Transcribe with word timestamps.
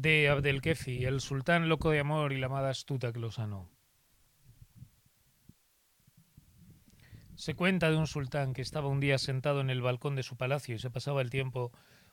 de 0.00 0.30
Abdelkefi, 0.30 1.04
el 1.04 1.20
sultán 1.20 1.68
loco 1.68 1.90
de 1.90 2.00
amor 2.00 2.32
y 2.32 2.38
la 2.38 2.46
amada 2.46 2.70
astuta 2.70 3.12
que 3.12 3.18
lo 3.18 3.30
sanó. 3.30 3.70
Se 7.34 7.54
cuenta 7.54 7.90
de 7.90 7.98
un 7.98 8.06
sultán 8.06 8.54
que 8.54 8.62
estaba 8.62 8.88
un 8.88 9.00
día 9.00 9.18
sentado 9.18 9.60
en 9.60 9.68
el 9.68 9.82
balcón 9.82 10.16
de 10.16 10.22
su 10.22 10.38
palacio 10.38 10.74
y 10.74 10.78
se 10.78 10.90
pasaba 10.90 11.20
el 11.20 11.28
tiempo 11.28 11.72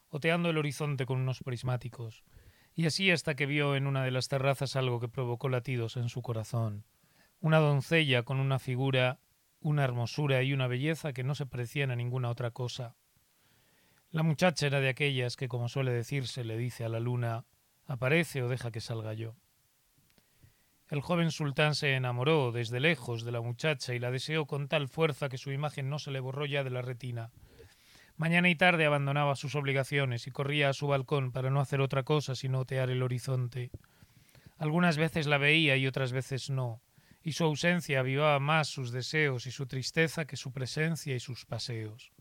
oteando 0.10 0.50
el 0.50 0.58
horizonte 0.58 1.06
con 1.06 1.22
unos 1.22 1.40
prismáticos, 1.44 2.26
y 2.76 2.88
así 2.88 3.10
hasta 3.10 3.36
que 3.36 3.46
vio 3.46 3.78
en 3.78 3.88
una 3.88 4.04
de 4.04 4.12
las 4.12 4.28
terrazas 4.28 4.76
algo 4.76 5.00
que 5.00 5.08
provocó 5.08 5.48
latidos 5.48 5.96
en 5.96 6.10
su 6.10 6.22
corazón. 6.22 6.84
Una 7.40 7.60
doncella 7.60 8.24
con 8.24 8.42
una 8.42 8.60
figura, 8.60 9.22
una 9.62 9.86
hermosura 9.86 10.44
y 10.44 10.52
una 10.52 10.68
belleza 10.68 11.14
que 11.14 11.24
no 11.24 11.36
se 11.36 11.46
parecían 11.46 11.92
a 11.92 11.96
ninguna 11.96 12.30
otra 12.30 12.52
cosa. 12.52 12.98
La 14.10 14.24
muchacha 14.24 14.68
era 14.68 14.82
de 14.82 14.90
aquellas 14.90 15.38
que, 15.38 15.48
como 15.48 15.70
suele 15.70 15.92
decirse, 15.92 16.44
le 16.44 16.58
dice 16.58 16.84
a 16.84 16.90
la 16.90 17.00
luna 17.00 17.46
aparece 17.88 18.44
o 18.44 18.50
deja 18.50 18.72
que 18.72 18.82
salga 18.82 19.14
yo. 19.14 19.36
El 20.90 21.02
joven 21.02 21.32
sultán 21.32 21.76
se 21.76 21.96
enamoró 21.96 22.52
desde 22.52 22.80
lejos 22.80 23.26
de 23.26 23.32
la 23.32 23.42
muchacha 23.42 23.94
y 23.94 24.00
la 24.00 24.12
deseó 24.12 24.46
con 24.46 24.70
tal 24.70 24.88
fuerza 24.88 25.28
que 25.28 25.38
su 25.38 25.52
imagen 25.52 25.90
no 25.90 26.00
se 26.00 26.12
le 26.12 26.22
borró 26.22 26.46
ya 26.46 26.64
de 26.64 26.70
la 26.70 26.82
retina. 26.82 27.32
Mañana 28.16 28.50
y 28.50 28.56
tarde 28.56 28.86
abandonaba 28.86 29.36
sus 29.36 29.56
obligaciones 29.56 30.28
y 30.28 30.32
corría 30.32 30.70
a 30.70 30.74
su 30.74 30.88
balcón 30.88 31.32
para 31.32 31.50
no 31.50 31.60
hacer 31.60 31.82
otra 31.82 32.04
cosa 32.04 32.36
sino 32.36 32.60
otear 32.60 32.90
el 32.90 33.04
horizonte. 33.04 33.70
Algunas 34.58 34.98
veces 34.98 35.28
la 35.28 35.38
veía 35.38 35.76
y 35.76 35.88
otras 35.88 36.14
veces 36.14 36.50
no, 36.50 36.82
y 37.22 37.34
su 37.34 37.44
ausencia 37.44 38.00
avivaba 38.00 38.40
más 38.40 38.70
sus 38.70 38.92
deseos 38.92 39.46
y 39.46 39.52
su 39.52 39.68
tristeza 39.68 40.26
que 40.26 40.38
su 40.38 40.54
presencia 40.54 41.16
y 41.16 41.20
sus 41.20 41.46
paseos. 41.46 42.12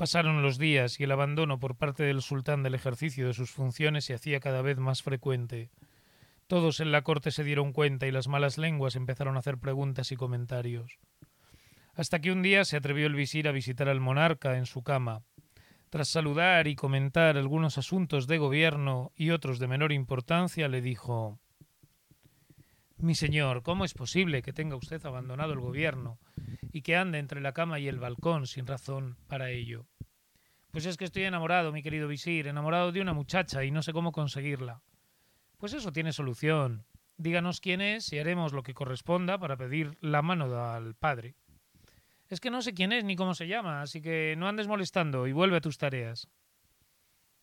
Pasaron 0.00 0.40
los 0.40 0.56
días 0.56 0.98
y 0.98 1.04
el 1.04 1.12
abandono 1.12 1.60
por 1.60 1.76
parte 1.76 2.04
del 2.04 2.22
sultán 2.22 2.62
del 2.62 2.74
ejercicio 2.74 3.26
de 3.26 3.34
sus 3.34 3.50
funciones 3.50 4.06
se 4.06 4.14
hacía 4.14 4.40
cada 4.40 4.62
vez 4.62 4.78
más 4.78 5.02
frecuente. 5.02 5.68
Todos 6.46 6.80
en 6.80 6.90
la 6.90 7.02
corte 7.02 7.30
se 7.30 7.44
dieron 7.44 7.74
cuenta 7.74 8.06
y 8.06 8.10
las 8.10 8.26
malas 8.26 8.56
lenguas 8.56 8.96
empezaron 8.96 9.36
a 9.36 9.40
hacer 9.40 9.58
preguntas 9.58 10.10
y 10.10 10.16
comentarios. 10.16 10.98
Hasta 11.92 12.18
que 12.18 12.32
un 12.32 12.40
día 12.40 12.64
se 12.64 12.78
atrevió 12.78 13.06
el 13.08 13.14
visir 13.14 13.46
a 13.46 13.52
visitar 13.52 13.90
al 13.90 14.00
monarca 14.00 14.56
en 14.56 14.64
su 14.64 14.82
cama. 14.82 15.20
Tras 15.90 16.08
saludar 16.08 16.66
y 16.66 16.76
comentar 16.76 17.36
algunos 17.36 17.76
asuntos 17.76 18.26
de 18.26 18.38
gobierno 18.38 19.12
y 19.16 19.32
otros 19.32 19.58
de 19.58 19.68
menor 19.68 19.92
importancia, 19.92 20.66
le 20.68 20.80
dijo 20.80 21.38
Mi 22.96 23.14
señor, 23.14 23.62
¿cómo 23.62 23.84
es 23.84 23.92
posible 23.92 24.40
que 24.40 24.54
tenga 24.54 24.76
usted 24.76 25.04
abandonado 25.04 25.52
el 25.52 25.60
gobierno 25.60 26.18
y 26.72 26.80
que 26.80 26.96
ande 26.96 27.18
entre 27.18 27.42
la 27.42 27.52
cama 27.52 27.80
y 27.80 27.88
el 27.88 27.98
balcón 27.98 28.46
sin 28.46 28.66
razón 28.66 29.18
para 29.28 29.50
ello? 29.50 29.89
Pues 30.70 30.86
es 30.86 30.96
que 30.96 31.04
estoy 31.04 31.24
enamorado, 31.24 31.72
mi 31.72 31.82
querido 31.82 32.06
visir, 32.06 32.46
enamorado 32.46 32.92
de 32.92 33.00
una 33.00 33.12
muchacha 33.12 33.64
y 33.64 33.72
no 33.72 33.82
sé 33.82 33.92
cómo 33.92 34.12
conseguirla. 34.12 34.82
Pues 35.58 35.72
eso 35.72 35.92
tiene 35.92 36.12
solución. 36.12 36.84
Díganos 37.16 37.60
quién 37.60 37.80
es 37.80 38.12
y 38.12 38.20
haremos 38.20 38.52
lo 38.52 38.62
que 38.62 38.72
corresponda 38.72 39.36
para 39.38 39.56
pedir 39.56 39.98
la 40.00 40.22
mano 40.22 40.44
al 40.64 40.94
padre. 40.94 41.34
Es 42.28 42.38
que 42.38 42.50
no 42.50 42.62
sé 42.62 42.72
quién 42.72 42.92
es 42.92 43.02
ni 43.02 43.16
cómo 43.16 43.34
se 43.34 43.48
llama, 43.48 43.82
así 43.82 44.00
que 44.00 44.36
no 44.38 44.46
andes 44.46 44.68
molestando 44.68 45.26
y 45.26 45.32
vuelve 45.32 45.56
a 45.56 45.60
tus 45.60 45.76
tareas. 45.76 46.28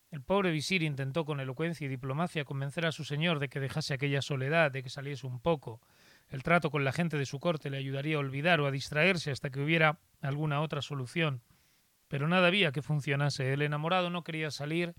El 0.09 0.21
pobre 0.21 0.51
visir 0.51 0.81
intentó 0.81 1.25
con 1.25 1.41
elocuencia 1.41 1.83
y 1.83 1.89
diplomacia 1.89 2.45
convencer 2.45 2.85
a 2.85 2.93
su 2.93 3.03
señor 3.03 3.39
de 3.39 3.49
que 3.49 3.59
dejase 3.59 3.93
aquella 3.93 4.21
soledad, 4.21 4.71
de 4.71 4.83
que 4.83 4.89
saliese 4.89 5.27
un 5.27 5.41
poco. 5.41 5.81
El 6.29 6.43
trato 6.43 6.71
con 6.71 6.85
la 6.85 6.93
gente 6.93 7.17
de 7.17 7.25
su 7.25 7.41
corte 7.41 7.69
le 7.69 7.77
ayudaría 7.77 8.15
a 8.15 8.19
olvidar 8.19 8.61
o 8.61 8.67
a 8.67 8.71
distraerse 8.71 9.31
hasta 9.31 9.49
que 9.49 9.59
hubiera 9.59 9.99
alguna 10.21 10.61
otra 10.61 10.81
solución 10.81 11.41
pero 12.07 12.27
nada 12.27 12.47
había 12.47 12.71
que 12.71 12.81
funcionase. 12.81 13.53
El 13.53 13.61
enamorado 13.61 14.09
no 14.09 14.23
quería 14.23 14.51
salir 14.51 14.95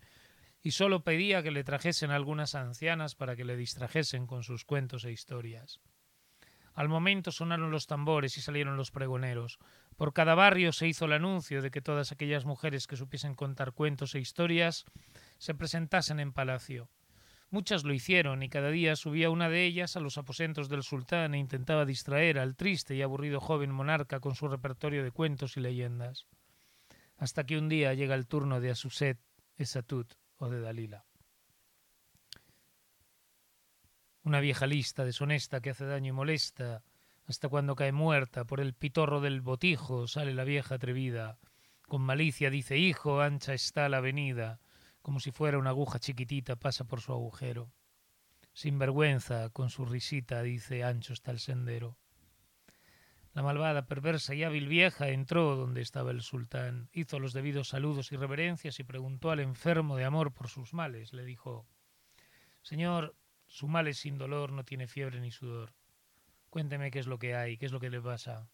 y 0.63 0.73
solo 0.73 1.05
pedía 1.05 1.43
que 1.43 1.51
le 1.51 1.65
trajesen 1.65 2.11
algunas 2.11 2.55
ancianas 2.55 3.15
para 3.15 3.37
que 3.37 3.45
le 3.45 3.57
distrajesen 3.57 4.27
con 4.27 4.43
sus 4.43 4.65
cuentos 4.65 5.05
e 5.05 5.13
historias. 5.13 5.81
Al 6.75 6.89
momento 6.89 7.33
sonaron 7.33 7.71
los 7.71 7.87
tambores 7.87 8.39
y 8.39 8.41
salieron 8.41 8.77
los 8.77 8.91
pregoneros. 8.91 9.59
Por 9.97 10.13
cada 10.13 10.37
barrio 10.37 10.73
se 10.73 10.87
hizo 10.87 11.07
el 11.07 11.13
anuncio 11.13 11.61
de 11.61 11.73
que 11.73 11.83
todas 11.83 12.13
aquellas 12.13 12.45
mujeres 12.45 12.87
que 12.87 12.97
supiesen 12.97 13.35
contar 13.35 13.73
cuentos 13.73 14.15
e 14.15 14.21
historias 14.21 14.85
se 15.39 15.55
presentasen 15.55 16.21
en 16.21 16.33
palacio. 16.33 16.89
Muchas 17.51 17.83
lo 17.83 17.95
hicieron 17.95 18.43
y 18.43 18.49
cada 18.49 18.69
día 18.71 18.95
subía 18.95 19.31
una 19.31 19.49
de 19.49 19.65
ellas 19.65 19.97
a 19.97 20.01
los 20.01 20.19
aposentos 20.19 20.69
del 20.69 20.83
sultán 20.83 21.35
e 21.35 21.39
intentaba 21.39 21.85
distraer 21.85 22.39
al 22.39 22.55
triste 22.55 22.95
y 22.95 23.03
aburrido 23.03 23.41
joven 23.41 23.73
monarca 23.73 24.21
con 24.21 24.35
su 24.35 24.47
repertorio 24.47 25.03
de 25.03 25.11
cuentos 25.11 25.57
y 25.57 25.61
leyendas 25.61 26.29
hasta 27.19 27.45
que 27.45 27.59
un 27.59 27.69
día 27.69 27.95
llega 27.95 28.15
el 28.15 28.27
turno 28.27 28.61
de 28.61 28.71
Asuset, 28.71 29.19
Esatut 29.57 30.15
o 30.37 30.49
de 30.49 30.61
Dalila. 30.61 31.05
Una 34.23 34.41
vieja 34.41 34.67
lista 34.67 35.05
deshonesta 35.05 35.61
que 35.61 35.71
hace 35.71 35.85
daño 35.85 36.11
y 36.11 36.13
molesta, 36.13 36.83
hasta 37.27 37.49
cuando 37.49 37.75
cae 37.75 37.93
muerta 37.93 38.45
por 38.45 38.61
el 38.61 38.73
pitorro 38.73 39.21
del 39.21 39.41
botijo 39.41 40.07
sale 40.07 40.33
la 40.33 40.45
vieja 40.45 40.77
atrevida, 40.77 41.39
con 41.83 42.03
malicia 42.03 42.51
dice 42.51 42.79
hijo, 42.79 43.21
ancha 43.21 43.53
está 43.53 43.89
la 43.89 43.99
avenida, 43.99 44.61
como 45.03 45.21
si 45.21 45.31
fuera 45.31 45.59
una 45.59 45.71
aguja 45.71 45.99
chiquitita 45.99 46.57
pasa 46.57 46.85
por 46.85 47.01
su 47.01 47.13
agujero. 47.13 47.73
Sin 48.53 48.79
vergüenza, 48.79 49.51
con 49.51 49.71
su 49.71 49.85
risita 49.87 50.43
dice 50.43 50.85
ancho 50.85 51.13
está 51.13 51.31
el 51.31 51.39
sendero. 51.39 51.97
La 53.39 53.45
malvada, 53.45 53.87
perversa 53.87 54.35
y 54.35 54.43
hábil 54.43 54.67
vieja 54.67 55.11
entró 55.11 55.55
donde 55.55 55.81
estaba 55.81 56.11
el 56.11 56.23
sultán, 56.23 56.89
hizo 56.93 57.21
los 57.21 57.33
debidos 57.33 57.69
saludos 57.69 58.11
y 58.11 58.17
reverencias 58.17 58.81
y 58.81 58.83
preguntó 58.83 59.31
al 59.31 59.39
enfermo 59.39 59.97
de 59.97 60.05
amor 60.05 60.33
por 60.33 60.49
sus 60.49 60.75
males. 60.75 61.13
Le 61.13 61.25
dijo 61.25 61.65
Señor, 62.63 63.15
su 63.47 63.69
mal 63.69 63.87
es 63.87 63.99
sin 63.99 64.19
dolor, 64.19 64.51
no 64.51 64.65
tiene 64.65 64.89
fiebre 64.89 65.21
ni 65.21 65.31
sudor. 65.31 65.73
Cuénteme 66.51 66.91
qué 66.91 66.99
es 66.99 67.07
lo 67.07 67.21
que 67.21 67.37
hay, 67.37 67.59
qué 67.59 67.67
es 67.67 67.71
lo 67.71 67.79
que 67.79 67.91
le 67.91 68.01
pasa. 68.01 68.51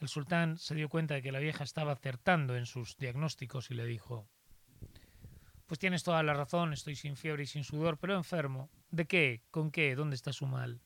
El 0.00 0.08
sultán 0.08 0.58
se 0.58 0.74
dio 0.74 0.88
cuenta 0.88 1.14
de 1.14 1.22
que 1.22 1.30
la 1.30 1.38
vieja 1.38 1.62
estaba 1.62 1.92
acertando 1.92 2.56
en 2.56 2.66
sus 2.66 2.96
diagnósticos 2.96 3.70
y 3.70 3.74
le 3.74 3.86
dijo 3.86 4.28
Pues 5.66 5.78
tienes 5.78 6.02
toda 6.02 6.20
la 6.24 6.34
razón, 6.34 6.72
estoy 6.72 6.96
sin 6.96 7.16
fiebre 7.16 7.44
y 7.44 7.46
sin 7.46 7.62
sudor, 7.62 7.98
pero 7.98 8.16
enfermo. 8.16 8.70
¿De 8.90 9.06
qué? 9.06 9.44
¿Con 9.52 9.70
qué? 9.70 9.94
¿Dónde 9.94 10.16
está 10.16 10.32
su 10.32 10.46
mal? 10.46 10.80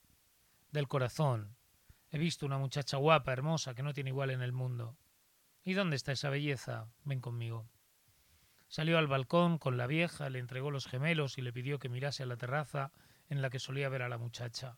Del 0.73 0.89
corazón, 0.89 1.57
He 2.11 2.19
visto 2.19 2.47
una 2.47 2.59
muchacha 2.59 2.97
guapa, 2.97 3.33
hermosa, 3.33 3.75
que 3.75 3.83
no 3.83 3.93
tiene 3.93 4.11
igual 4.11 4.31
en 4.31 4.43
el 4.43 4.53
mundo. 4.53 4.97
¿Y 5.63 5.75
dónde 5.75 5.97
está 5.97 6.13
esa 6.13 6.31
belleza? 6.31 6.89
Ven 7.05 7.21
conmigo. 7.21 7.69
Salió 8.69 8.99
al 8.99 9.07
balcón 9.07 9.59
con 9.59 9.77
la 9.77 9.87
vieja, 9.87 10.31
le 10.31 10.39
entregó 10.39 10.71
los 10.71 10.87
gemelos 10.87 11.39
y 11.39 11.43
le 11.43 11.53
pidió 11.53 11.79
que 11.79 11.89
mirase 11.89 12.23
a 12.23 12.27
la 12.27 12.37
terraza 12.37 12.93
en 13.29 13.43
la 13.43 13.51
que 13.51 13.59
solía 13.59 13.89
ver 13.89 14.03
a 14.03 14.09
la 14.09 14.19
muchacha. 14.19 14.77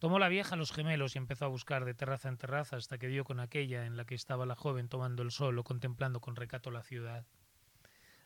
Tomó 0.00 0.18
la 0.18 0.28
vieja 0.28 0.56
los 0.56 0.72
gemelos 0.72 1.14
y 1.14 1.18
empezó 1.18 1.44
a 1.44 1.48
buscar 1.48 1.84
de 1.84 1.94
terraza 1.94 2.28
en 2.28 2.38
terraza 2.38 2.76
hasta 2.76 2.98
que 2.98 3.08
dio 3.08 3.22
con 3.22 3.38
aquella 3.38 3.84
en 3.84 3.96
la 3.96 4.04
que 4.04 4.14
estaba 4.14 4.46
la 4.46 4.56
joven 4.56 4.88
tomando 4.88 5.22
el 5.22 5.30
sol 5.30 5.58
o 5.58 5.64
contemplando 5.64 6.20
con 6.20 6.36
recato 6.36 6.70
la 6.70 6.82
ciudad. 6.82 7.26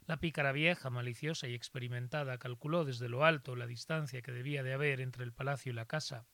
La 0.06 0.18
pícara 0.18 0.52
vieja, 0.52 0.90
maliciosa 0.90 1.48
y 1.48 1.54
experimentada, 1.54 2.38
calculó 2.38 2.84
desde 2.84 3.08
lo 3.08 3.24
alto 3.24 3.56
la 3.56 3.66
distancia 3.66 4.22
que 4.22 4.32
debía 4.32 4.62
de 4.62 4.74
haber 4.74 5.00
entre 5.00 5.24
el 5.24 5.32
palacio 5.32 5.72
y 5.72 5.74
la 5.74 5.86
casa, 5.86 6.26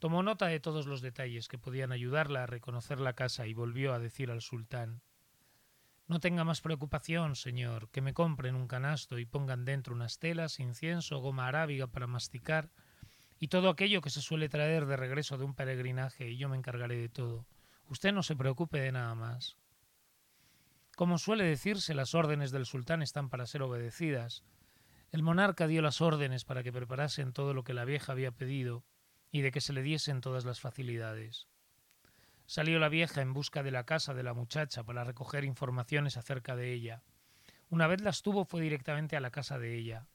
Tomó 0.00 0.22
nota 0.22 0.46
de 0.46 0.60
todos 0.60 0.86
los 0.86 1.02
detalles 1.02 1.46
que 1.46 1.58
podían 1.58 1.92
ayudarla 1.92 2.44
a 2.44 2.46
reconocer 2.46 3.00
la 3.00 3.12
casa 3.12 3.46
y 3.46 3.52
volvió 3.52 3.92
a 3.92 3.98
decir 3.98 4.30
al 4.30 4.40
sultán 4.40 5.02
No 6.08 6.20
tenga 6.20 6.42
más 6.42 6.62
preocupación, 6.62 7.36
señor, 7.36 7.90
que 7.90 8.00
me 8.00 8.14
compren 8.14 8.54
un 8.54 8.66
canasto 8.66 9.18
y 9.18 9.26
pongan 9.26 9.66
dentro 9.66 9.94
unas 9.94 10.18
telas, 10.18 10.58
incienso, 10.58 11.18
goma 11.18 11.48
arábiga 11.48 11.86
para 11.86 12.06
masticar 12.06 12.70
y 13.38 13.48
todo 13.48 13.68
aquello 13.68 14.00
que 14.00 14.08
se 14.08 14.22
suele 14.22 14.48
traer 14.48 14.86
de 14.86 14.96
regreso 14.96 15.36
de 15.36 15.44
un 15.44 15.54
peregrinaje 15.54 16.30
y 16.30 16.38
yo 16.38 16.48
me 16.48 16.56
encargaré 16.56 16.96
de 16.96 17.10
todo. 17.10 17.46
Usted 17.86 18.14
no 18.14 18.22
se 18.22 18.36
preocupe 18.36 18.80
de 18.80 18.92
nada 18.92 19.14
más. 19.14 19.58
Como 20.96 21.18
suele 21.18 21.44
decirse, 21.44 21.92
las 21.92 22.14
órdenes 22.14 22.52
del 22.52 22.64
sultán 22.64 23.02
están 23.02 23.28
para 23.28 23.44
ser 23.44 23.60
obedecidas. 23.60 24.44
El 25.12 25.22
monarca 25.22 25.66
dio 25.66 25.82
las 25.82 26.00
órdenes 26.00 26.46
para 26.46 26.62
que 26.62 26.72
preparasen 26.72 27.34
todo 27.34 27.52
lo 27.52 27.64
que 27.64 27.74
la 27.74 27.84
vieja 27.84 28.12
había 28.12 28.30
pedido, 28.30 28.84
y 29.32 29.42
de 29.42 29.52
que 29.52 29.60
se 29.60 29.72
le 29.72 29.82
diesen 29.82 30.20
todas 30.20 30.44
las 30.44 30.60
facilidades. 30.60 31.48
Salió 32.46 32.78
la 32.80 32.88
vieja 32.88 33.22
en 33.22 33.32
busca 33.32 33.62
de 33.62 33.70
la 33.70 33.84
casa 33.84 34.12
de 34.12 34.24
la 34.24 34.34
muchacha 34.34 34.82
para 34.82 35.04
recoger 35.04 35.44
informaciones 35.44 36.16
acerca 36.16 36.56
de 36.56 36.72
ella. 36.72 37.02
Una 37.68 37.86
vez 37.86 38.00
las 38.00 38.22
tuvo 38.22 38.44
fue 38.44 38.60
directamente 38.60 39.16
a 39.16 39.20
la 39.20 39.30
casa 39.30 39.58
de 39.58 39.76
ella. 39.76 40.08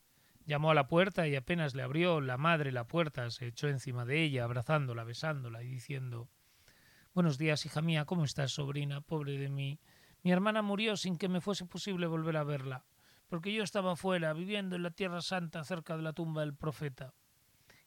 Llamó 0.45 0.71
a 0.71 0.75
la 0.75 0.87
puerta 0.87 1.27
y 1.27 1.35
apenas 1.35 1.73
le 1.73 1.83
abrió 1.83 2.19
la 2.19 2.37
madre 2.37 2.71
la 2.71 2.87
puerta, 2.87 3.29
se 3.31 3.47
echó 3.47 3.69
encima 3.69 4.03
de 4.05 4.21
ella, 4.21 4.43
abrazándola, 4.43 5.05
besándola 5.05 5.63
y 5.63 5.67
diciendo 5.69 6.29
Buenos 7.13 7.37
días, 7.37 7.65
hija 7.65 7.81
mía, 7.81 8.03
¿cómo 8.03 8.25
estás, 8.25 8.51
sobrina? 8.51 8.99
Pobre 8.99 9.37
de 9.37 9.49
mí. 9.49 9.79
Mi 10.21 10.33
hermana 10.33 10.61
murió 10.61 10.97
sin 10.97 11.17
que 11.17 11.29
me 11.29 11.39
fuese 11.39 11.65
posible 11.65 12.07
volver 12.07 12.35
a 12.35 12.43
verla, 12.43 12.83
porque 13.27 13.53
yo 13.53 13.63
estaba 13.63 13.95
fuera, 13.95 14.33
viviendo 14.33 14.75
en 14.75 14.83
la 14.83 14.91
Tierra 14.91 15.21
Santa, 15.21 15.63
cerca 15.63 15.95
de 15.95 16.03
la 16.03 16.11
tumba 16.11 16.41
del 16.41 16.53
profeta 16.53 17.13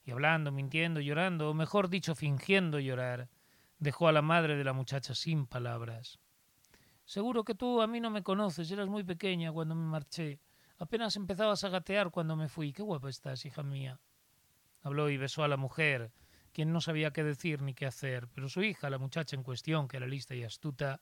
y 0.03 0.11
hablando, 0.11 0.51
mintiendo, 0.51 0.99
llorando, 0.99 1.49
o 1.49 1.53
mejor 1.53 1.89
dicho, 1.89 2.15
fingiendo 2.15 2.79
llorar, 2.79 3.29
dejó 3.77 4.07
a 4.07 4.11
la 4.11 4.21
madre 4.21 4.55
de 4.55 4.63
la 4.63 4.73
muchacha 4.73 5.15
sin 5.15 5.45
palabras. 5.45 6.19
Seguro 7.05 7.43
que 7.43 7.55
tú 7.55 7.81
a 7.81 7.87
mí 7.87 7.99
no 7.99 8.09
me 8.11 8.21
conoces, 8.21 8.69
eras 8.69 8.87
muy 8.87 9.03
pequeña 9.03 9.51
cuando 9.51 9.75
me 9.75 9.85
marché. 9.85 10.39
Apenas 10.77 11.15
empezabas 11.15 11.63
a 11.63 11.69
gatear 11.69 12.11
cuando 12.11 12.35
me 12.35 12.47
fui. 12.47 12.71
Qué 12.71 12.83
guapa 12.83 13.09
estás, 13.09 13.45
hija 13.45 13.63
mía. 13.63 13.99
Habló 14.81 15.09
y 15.09 15.17
besó 15.17 15.43
a 15.43 15.47
la 15.47 15.57
mujer, 15.57 16.11
quien 16.53 16.71
no 16.71 16.81
sabía 16.81 17.11
qué 17.11 17.23
decir 17.23 17.61
ni 17.61 17.73
qué 17.73 17.85
hacer, 17.85 18.27
pero 18.27 18.47
su 18.47 18.61
hija, 18.63 18.89
la 18.89 18.97
muchacha 18.97 19.35
en 19.35 19.43
cuestión, 19.43 19.87
que 19.87 19.97
era 19.97 20.07
lista 20.07 20.35
y 20.35 20.43
astuta, 20.43 21.01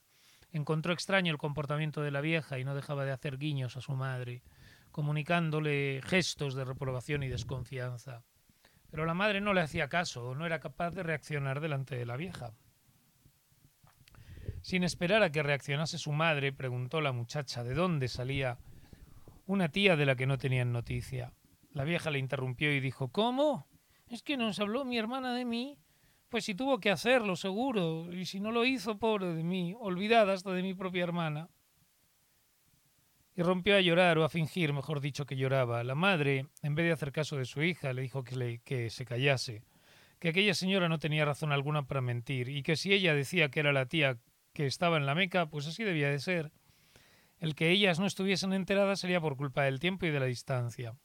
encontró 0.51 0.93
extraño 0.93 1.31
el 1.31 1.37
comportamiento 1.37 2.01
de 2.01 2.11
la 2.11 2.21
vieja 2.21 2.57
y 2.57 2.63
no 2.63 2.73
dejaba 2.73 3.05
de 3.05 3.11
hacer 3.11 3.37
guiños 3.37 3.77
a 3.77 3.81
su 3.81 3.93
madre, 3.93 4.43
comunicándole 4.91 6.01
gestos 6.03 6.55
de 6.55 6.65
reprobación 6.65 7.23
y 7.23 7.27
desconfianza. 7.27 8.23
Pero 8.89 9.05
la 9.05 9.13
madre 9.13 9.41
no 9.41 9.53
le 9.53 9.61
hacía 9.61 9.89
caso, 9.89 10.35
no 10.35 10.45
era 10.45 10.59
capaz 10.59 10.91
de 10.91 11.03
reaccionar 11.03 11.59
delante 11.59 11.95
de 11.95 12.05
la 12.05 12.17
vieja. 12.17 12.53
Sin 14.61 14.83
esperar 14.83 15.23
a 15.23 15.31
que 15.31 15.43
reaccionase 15.43 15.97
su 15.97 16.11
madre, 16.11 16.51
preguntó 16.51 17.01
la 17.01 17.11
muchacha 17.11 17.63
de 17.63 17.73
dónde 17.73 18.07
salía 18.07 18.57
una 19.45 19.69
tía 19.69 19.95
de 19.95 20.05
la 20.05 20.15
que 20.15 20.27
no 20.27 20.37
tenían 20.37 20.73
noticia. 20.73 21.33
La 21.71 21.83
vieja 21.83 22.11
le 22.11 22.19
interrumpió 22.19 22.73
y 22.73 22.79
dijo 22.79 23.09
¿Cómo? 23.09 23.67
¿Es 24.09 24.23
que 24.23 24.37
nos 24.37 24.59
habló 24.59 24.83
mi 24.83 24.97
hermana 24.97 25.33
de 25.33 25.45
mí? 25.45 25.79
Pues 26.29 26.43
si 26.43 26.55
tuvo 26.55 26.79
que 26.79 26.91
hacerlo, 26.91 27.35
seguro, 27.35 28.11
y 28.11 28.25
si 28.25 28.39
no 28.39 28.51
lo 28.51 28.65
hizo, 28.65 28.99
pobre 28.99 29.33
de 29.33 29.43
mí, 29.43 29.73
olvidada 29.79 30.33
hasta 30.33 30.51
de 30.51 30.61
mi 30.61 30.73
propia 30.73 31.03
hermana. 31.03 31.49
Y 33.37 33.43
rompió 33.43 33.77
a 33.77 33.81
llorar, 33.81 34.17
o 34.17 34.23
a 34.23 34.29
fingir, 34.29 34.73
mejor 34.73 34.99
dicho, 34.99 35.27
que 35.27 35.37
lloraba. 35.37 35.83
La 35.83 35.93
madre, 35.93 36.47
en 36.63 36.73
vez 36.73 36.87
de 36.87 36.91
hacer 36.93 37.11
caso 37.11 37.37
de 37.37 37.45
su 37.45 37.61
hija, 37.61 37.93
le 37.93 38.01
dijo 38.01 38.23
que, 38.23 38.35
le, 38.35 38.57
que 38.59 38.89
se 38.89 39.05
callase, 39.05 39.61
que 40.17 40.29
aquella 40.29 40.55
señora 40.55 40.89
no 40.89 40.97
tenía 40.97 41.23
razón 41.23 41.51
alguna 41.51 41.83
para 41.83 42.01
mentir, 42.01 42.49
y 42.49 42.63
que 42.63 42.75
si 42.75 42.91
ella 42.91 43.13
decía 43.13 43.49
que 43.49 43.59
era 43.59 43.71
la 43.71 43.85
tía 43.85 44.17
que 44.53 44.65
estaba 44.65 44.97
en 44.97 45.05
la 45.05 45.13
Meca, 45.13 45.51
pues 45.51 45.67
así 45.67 45.83
debía 45.83 46.09
de 46.09 46.17
ser. 46.17 46.51
El 47.39 47.53
que 47.53 47.69
ellas 47.69 47.99
no 47.99 48.07
estuviesen 48.07 48.53
enteradas 48.53 49.01
sería 49.01 49.21
por 49.21 49.37
culpa 49.37 49.65
del 49.65 49.79
tiempo 49.79 50.07
y 50.07 50.09
de 50.09 50.19
la 50.19 50.25
distancia. 50.25 50.95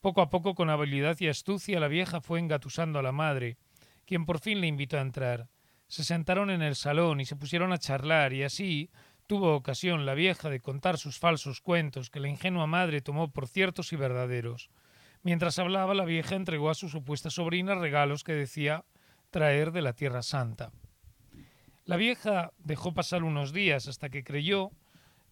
Poco 0.00 0.22
a 0.22 0.30
poco, 0.30 0.56
con 0.56 0.68
habilidad 0.68 1.16
y 1.20 1.28
astucia, 1.28 1.78
la 1.78 1.86
vieja 1.86 2.20
fue 2.20 2.40
engatusando 2.40 2.98
a 2.98 3.02
la 3.02 3.12
madre, 3.12 3.56
quien 4.04 4.26
por 4.26 4.40
fin 4.40 4.60
le 4.60 4.66
invitó 4.66 4.98
a 4.98 5.02
entrar. 5.02 5.48
Se 5.86 6.02
sentaron 6.02 6.50
en 6.50 6.62
el 6.62 6.74
salón 6.74 7.20
y 7.20 7.24
se 7.24 7.36
pusieron 7.36 7.72
a 7.72 7.78
charlar, 7.78 8.32
y 8.32 8.42
así 8.42 8.90
tuvo 9.26 9.54
ocasión 9.54 10.06
la 10.06 10.14
vieja 10.14 10.50
de 10.50 10.60
contar 10.60 10.98
sus 10.98 11.18
falsos 11.18 11.60
cuentos 11.60 12.10
que 12.10 12.20
la 12.20 12.28
ingenua 12.28 12.66
madre 12.66 13.00
tomó 13.00 13.30
por 13.30 13.48
ciertos 13.48 13.92
y 13.92 13.96
verdaderos. 13.96 14.70
Mientras 15.22 15.58
hablaba, 15.58 15.94
la 15.94 16.04
vieja 16.04 16.36
entregó 16.36 16.70
a 16.70 16.74
su 16.74 16.88
supuesta 16.88 17.30
sobrina 17.30 17.74
regalos 17.74 18.22
que 18.22 18.32
decía 18.32 18.84
traer 19.30 19.72
de 19.72 19.82
la 19.82 19.92
Tierra 19.92 20.22
Santa. 20.22 20.70
La 21.84 21.96
vieja 21.96 22.52
dejó 22.58 22.94
pasar 22.94 23.24
unos 23.24 23.52
días 23.52 23.88
hasta 23.88 24.08
que 24.08 24.24
creyó 24.24 24.70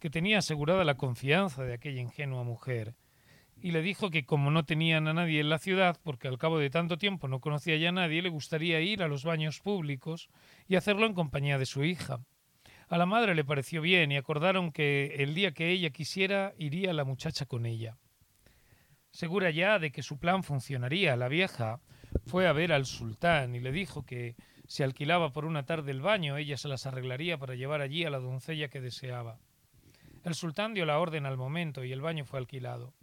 que 0.00 0.10
tenía 0.10 0.38
asegurada 0.38 0.84
la 0.84 0.96
confianza 0.96 1.64
de 1.64 1.74
aquella 1.74 2.00
ingenua 2.00 2.44
mujer, 2.44 2.94
y 3.60 3.70
le 3.70 3.80
dijo 3.80 4.10
que 4.10 4.26
como 4.26 4.50
no 4.50 4.64
tenían 4.64 5.08
a 5.08 5.14
nadie 5.14 5.40
en 5.40 5.48
la 5.48 5.58
ciudad, 5.58 5.98
porque 6.02 6.28
al 6.28 6.36
cabo 6.36 6.58
de 6.58 6.68
tanto 6.68 6.98
tiempo 6.98 7.28
no 7.28 7.40
conocía 7.40 7.76
ya 7.76 7.88
a 7.88 7.92
nadie, 7.92 8.20
le 8.20 8.28
gustaría 8.28 8.80
ir 8.80 9.02
a 9.02 9.08
los 9.08 9.24
baños 9.24 9.60
públicos 9.60 10.28
y 10.68 10.76
hacerlo 10.76 11.06
en 11.06 11.14
compañía 11.14 11.56
de 11.56 11.64
su 11.64 11.84
hija. 11.84 12.20
A 12.88 12.98
la 12.98 13.06
madre 13.06 13.34
le 13.34 13.44
pareció 13.44 13.80
bien 13.80 14.12
y 14.12 14.16
acordaron 14.16 14.72
que 14.72 15.16
el 15.18 15.34
día 15.34 15.52
que 15.52 15.70
ella 15.70 15.90
quisiera 15.90 16.54
iría 16.58 16.92
la 16.92 17.04
muchacha 17.04 17.46
con 17.46 17.66
ella. 17.66 17.96
Segura 19.10 19.50
ya 19.50 19.78
de 19.78 19.92
que 19.92 20.02
su 20.02 20.18
plan 20.18 20.42
funcionaría, 20.42 21.16
la 21.16 21.28
vieja 21.28 21.80
fue 22.26 22.46
a 22.46 22.52
ver 22.52 22.72
al 22.72 22.84
sultán 22.84 23.54
y 23.54 23.60
le 23.60 23.72
dijo 23.72 24.04
que 24.04 24.34
se 24.66 24.82
alquilaba 24.82 25.32
por 25.32 25.44
una 25.44 25.66
tarde 25.66 25.92
el 25.92 26.00
baño, 26.00 26.36
ella 26.36 26.56
se 26.56 26.68
las 26.68 26.86
arreglaría 26.86 27.38
para 27.38 27.54
llevar 27.54 27.80
allí 27.80 28.04
a 28.04 28.10
la 28.10 28.18
doncella 28.18 28.68
que 28.68 28.80
deseaba. 28.80 29.38
El 30.24 30.34
sultán 30.34 30.74
dio 30.74 30.86
la 30.86 30.98
orden 30.98 31.26
al 31.26 31.36
momento 31.36 31.84
y 31.84 31.92
el 31.92 32.00
baño 32.00 32.24
fue 32.24 32.38
alquilado. 32.38 32.94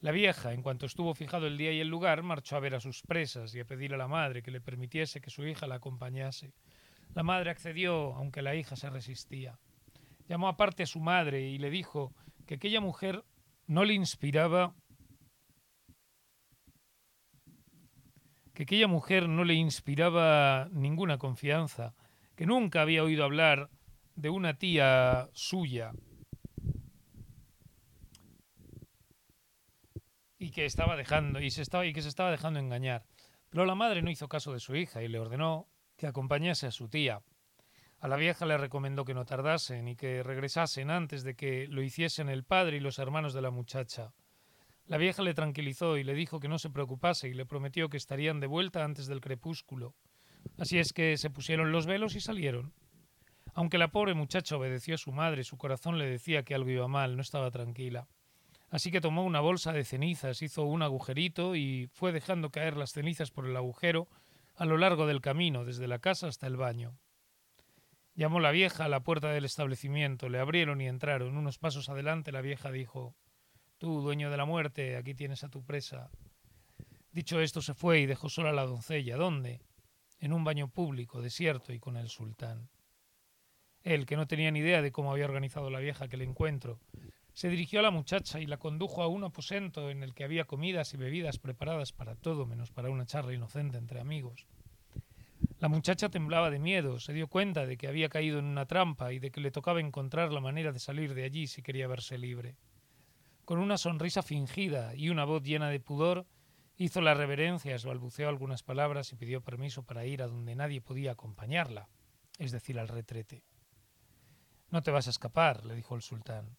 La 0.00 0.12
vieja, 0.12 0.52
en 0.52 0.62
cuanto 0.62 0.86
estuvo 0.86 1.14
fijado 1.14 1.46
el 1.46 1.58
día 1.58 1.72
y 1.72 1.80
el 1.80 1.88
lugar, 1.88 2.22
marchó 2.22 2.56
a 2.56 2.60
ver 2.60 2.74
a 2.74 2.80
sus 2.80 3.02
presas 3.02 3.54
y 3.54 3.60
a 3.60 3.66
pedir 3.66 3.92
a 3.92 3.98
la 3.98 4.08
madre 4.08 4.42
que 4.42 4.50
le 4.50 4.60
permitiese 4.60 5.20
que 5.20 5.30
su 5.30 5.44
hija 5.44 5.66
la 5.66 5.74
acompañase. 5.74 6.52
La 7.14 7.22
madre 7.22 7.50
accedió, 7.50 8.14
aunque 8.14 8.42
la 8.42 8.54
hija 8.54 8.76
se 8.76 8.88
resistía. 8.90 9.58
Llamó 10.28 10.48
aparte 10.48 10.84
a 10.84 10.86
su 10.86 11.00
madre 11.00 11.42
y 11.48 11.58
le 11.58 11.70
dijo 11.70 12.14
que 12.46 12.54
aquella 12.54 12.80
mujer 12.80 13.24
no 13.66 13.84
le 13.84 13.94
inspiraba 13.94 14.74
que 18.54 18.64
aquella 18.64 18.88
mujer 18.88 19.28
no 19.28 19.44
le 19.44 19.54
inspiraba 19.54 20.68
ninguna 20.70 21.16
confianza, 21.16 21.94
que 22.36 22.44
nunca 22.44 22.82
había 22.82 23.02
oído 23.02 23.24
hablar 23.24 23.70
de 24.16 24.28
una 24.28 24.58
tía 24.58 25.30
suya 25.32 25.92
y 30.38 30.50
que 30.50 30.64
estaba 30.64 30.96
dejando 30.96 31.40
y 31.40 31.46
y 31.46 31.92
que 31.92 32.02
se 32.02 32.08
estaba 32.08 32.30
dejando 32.30 32.60
engañar. 32.60 33.06
Pero 33.50 33.66
la 33.66 33.74
madre 33.74 34.02
no 34.02 34.10
hizo 34.10 34.28
caso 34.28 34.52
de 34.52 34.60
su 34.60 34.76
hija 34.76 35.02
y 35.02 35.08
le 35.08 35.18
ordenó 35.18 35.68
que 36.00 36.06
acompañase 36.06 36.66
a 36.66 36.70
su 36.70 36.88
tía. 36.88 37.20
A 38.00 38.08
la 38.08 38.16
vieja 38.16 38.46
le 38.46 38.56
recomendó 38.56 39.04
que 39.04 39.12
no 39.12 39.26
tardasen 39.26 39.86
y 39.86 39.96
que 39.96 40.22
regresasen 40.22 40.90
antes 40.90 41.24
de 41.24 41.36
que 41.36 41.66
lo 41.68 41.82
hiciesen 41.82 42.30
el 42.30 42.42
padre 42.42 42.78
y 42.78 42.80
los 42.80 42.98
hermanos 42.98 43.34
de 43.34 43.42
la 43.42 43.50
muchacha. 43.50 44.14
La 44.86 44.96
vieja 44.96 45.22
le 45.22 45.34
tranquilizó 45.34 45.98
y 45.98 46.04
le 46.04 46.14
dijo 46.14 46.40
que 46.40 46.48
no 46.48 46.58
se 46.58 46.70
preocupase 46.70 47.28
y 47.28 47.34
le 47.34 47.44
prometió 47.44 47.90
que 47.90 47.98
estarían 47.98 48.40
de 48.40 48.46
vuelta 48.46 48.82
antes 48.82 49.08
del 49.08 49.20
crepúsculo. 49.20 49.94
Así 50.58 50.78
es 50.78 50.94
que 50.94 51.18
se 51.18 51.28
pusieron 51.28 51.70
los 51.70 51.84
velos 51.84 52.16
y 52.16 52.20
salieron. 52.20 52.72
Aunque 53.52 53.76
la 53.76 53.92
pobre 53.92 54.14
muchacha 54.14 54.56
obedeció 54.56 54.94
a 54.94 54.98
su 54.98 55.12
madre, 55.12 55.44
su 55.44 55.58
corazón 55.58 55.98
le 55.98 56.06
decía 56.06 56.44
que 56.44 56.54
algo 56.54 56.70
iba 56.70 56.88
mal, 56.88 57.14
no 57.14 57.20
estaba 57.20 57.50
tranquila. 57.50 58.08
Así 58.70 58.90
que 58.90 59.02
tomó 59.02 59.22
una 59.22 59.40
bolsa 59.40 59.72
de 59.72 59.84
cenizas, 59.84 60.40
hizo 60.40 60.64
un 60.64 60.80
agujerito 60.80 61.56
y 61.56 61.88
fue 61.92 62.12
dejando 62.12 62.50
caer 62.50 62.78
las 62.78 62.92
cenizas 62.92 63.30
por 63.30 63.44
el 63.44 63.56
agujero 63.56 64.08
a 64.60 64.66
lo 64.66 64.76
largo 64.76 65.06
del 65.06 65.22
camino, 65.22 65.64
desde 65.64 65.88
la 65.88 66.00
casa 66.00 66.28
hasta 66.28 66.46
el 66.46 66.58
baño. 66.58 66.98
Llamó 68.14 68.40
la 68.40 68.50
vieja 68.50 68.84
a 68.84 68.88
la 68.90 69.00
puerta 69.00 69.30
del 69.30 69.46
establecimiento, 69.46 70.28
le 70.28 70.38
abrieron 70.38 70.82
y 70.82 70.86
entraron. 70.86 71.38
Unos 71.38 71.56
pasos 71.56 71.88
adelante 71.88 72.30
la 72.30 72.42
vieja 72.42 72.70
dijo 72.70 73.16
Tú, 73.78 74.02
dueño 74.02 74.30
de 74.30 74.36
la 74.36 74.44
muerte, 74.44 74.98
aquí 74.98 75.14
tienes 75.14 75.44
a 75.44 75.48
tu 75.48 75.64
presa. 75.64 76.10
Dicho 77.10 77.40
esto, 77.40 77.62
se 77.62 77.72
fue 77.72 78.00
y 78.00 78.06
dejó 78.06 78.28
sola 78.28 78.50
a 78.50 78.52
la 78.52 78.66
doncella. 78.66 79.16
¿Dónde? 79.16 79.62
En 80.18 80.34
un 80.34 80.44
baño 80.44 80.68
público, 80.68 81.22
desierto 81.22 81.72
y 81.72 81.78
con 81.78 81.96
el 81.96 82.10
sultán. 82.10 82.68
Él, 83.82 84.04
que 84.04 84.16
no 84.16 84.26
tenía 84.26 84.50
ni 84.50 84.58
idea 84.58 84.82
de 84.82 84.92
cómo 84.92 85.10
había 85.10 85.24
organizado 85.24 85.70
la 85.70 85.78
vieja 85.78 86.04
aquel 86.04 86.20
encuentro, 86.20 86.80
se 87.34 87.48
dirigió 87.48 87.80
a 87.80 87.82
la 87.82 87.90
muchacha 87.90 88.40
y 88.40 88.46
la 88.46 88.58
condujo 88.58 89.02
a 89.02 89.08
un 89.08 89.24
aposento 89.24 89.90
en 89.90 90.02
el 90.02 90.14
que 90.14 90.24
había 90.24 90.44
comidas 90.44 90.92
y 90.94 90.96
bebidas 90.96 91.38
preparadas 91.38 91.92
para 91.92 92.14
todo 92.14 92.46
menos 92.46 92.70
para 92.70 92.90
una 92.90 93.06
charla 93.06 93.32
inocente 93.32 93.78
entre 93.78 94.00
amigos. 94.00 94.46
La 95.58 95.68
muchacha 95.68 96.08
temblaba 96.08 96.50
de 96.50 96.58
miedo, 96.58 97.00
se 97.00 97.12
dio 97.12 97.28
cuenta 97.28 97.66
de 97.66 97.76
que 97.76 97.86
había 97.86 98.08
caído 98.08 98.38
en 98.38 98.46
una 98.46 98.66
trampa 98.66 99.12
y 99.12 99.18
de 99.18 99.30
que 99.30 99.40
le 99.40 99.50
tocaba 99.50 99.80
encontrar 99.80 100.32
la 100.32 100.40
manera 100.40 100.72
de 100.72 100.78
salir 100.78 101.14
de 101.14 101.24
allí 101.24 101.46
si 101.46 101.62
quería 101.62 101.86
verse 101.86 102.18
libre. 102.18 102.56
Con 103.44 103.58
una 103.58 103.78
sonrisa 103.78 104.22
fingida 104.22 104.94
y 104.94 105.10
una 105.10 105.24
voz 105.24 105.42
llena 105.42 105.68
de 105.68 105.80
pudor, 105.80 106.26
hizo 106.76 107.00
las 107.00 107.16
reverencias, 107.16 107.84
balbuceó 107.84 108.28
algunas 108.28 108.62
palabras 108.62 109.12
y 109.12 109.16
pidió 109.16 109.42
permiso 109.42 109.82
para 109.82 110.06
ir 110.06 110.22
a 110.22 110.28
donde 110.28 110.54
nadie 110.54 110.80
podía 110.80 111.12
acompañarla, 111.12 111.88
es 112.38 112.52
decir, 112.52 112.78
al 112.78 112.88
retrete. 112.88 113.44
No 114.70 114.82
te 114.82 114.90
vas 114.90 115.08
a 115.08 115.10
escapar, 115.10 115.66
le 115.66 115.74
dijo 115.74 115.94
el 115.94 116.02
sultán. 116.02 116.56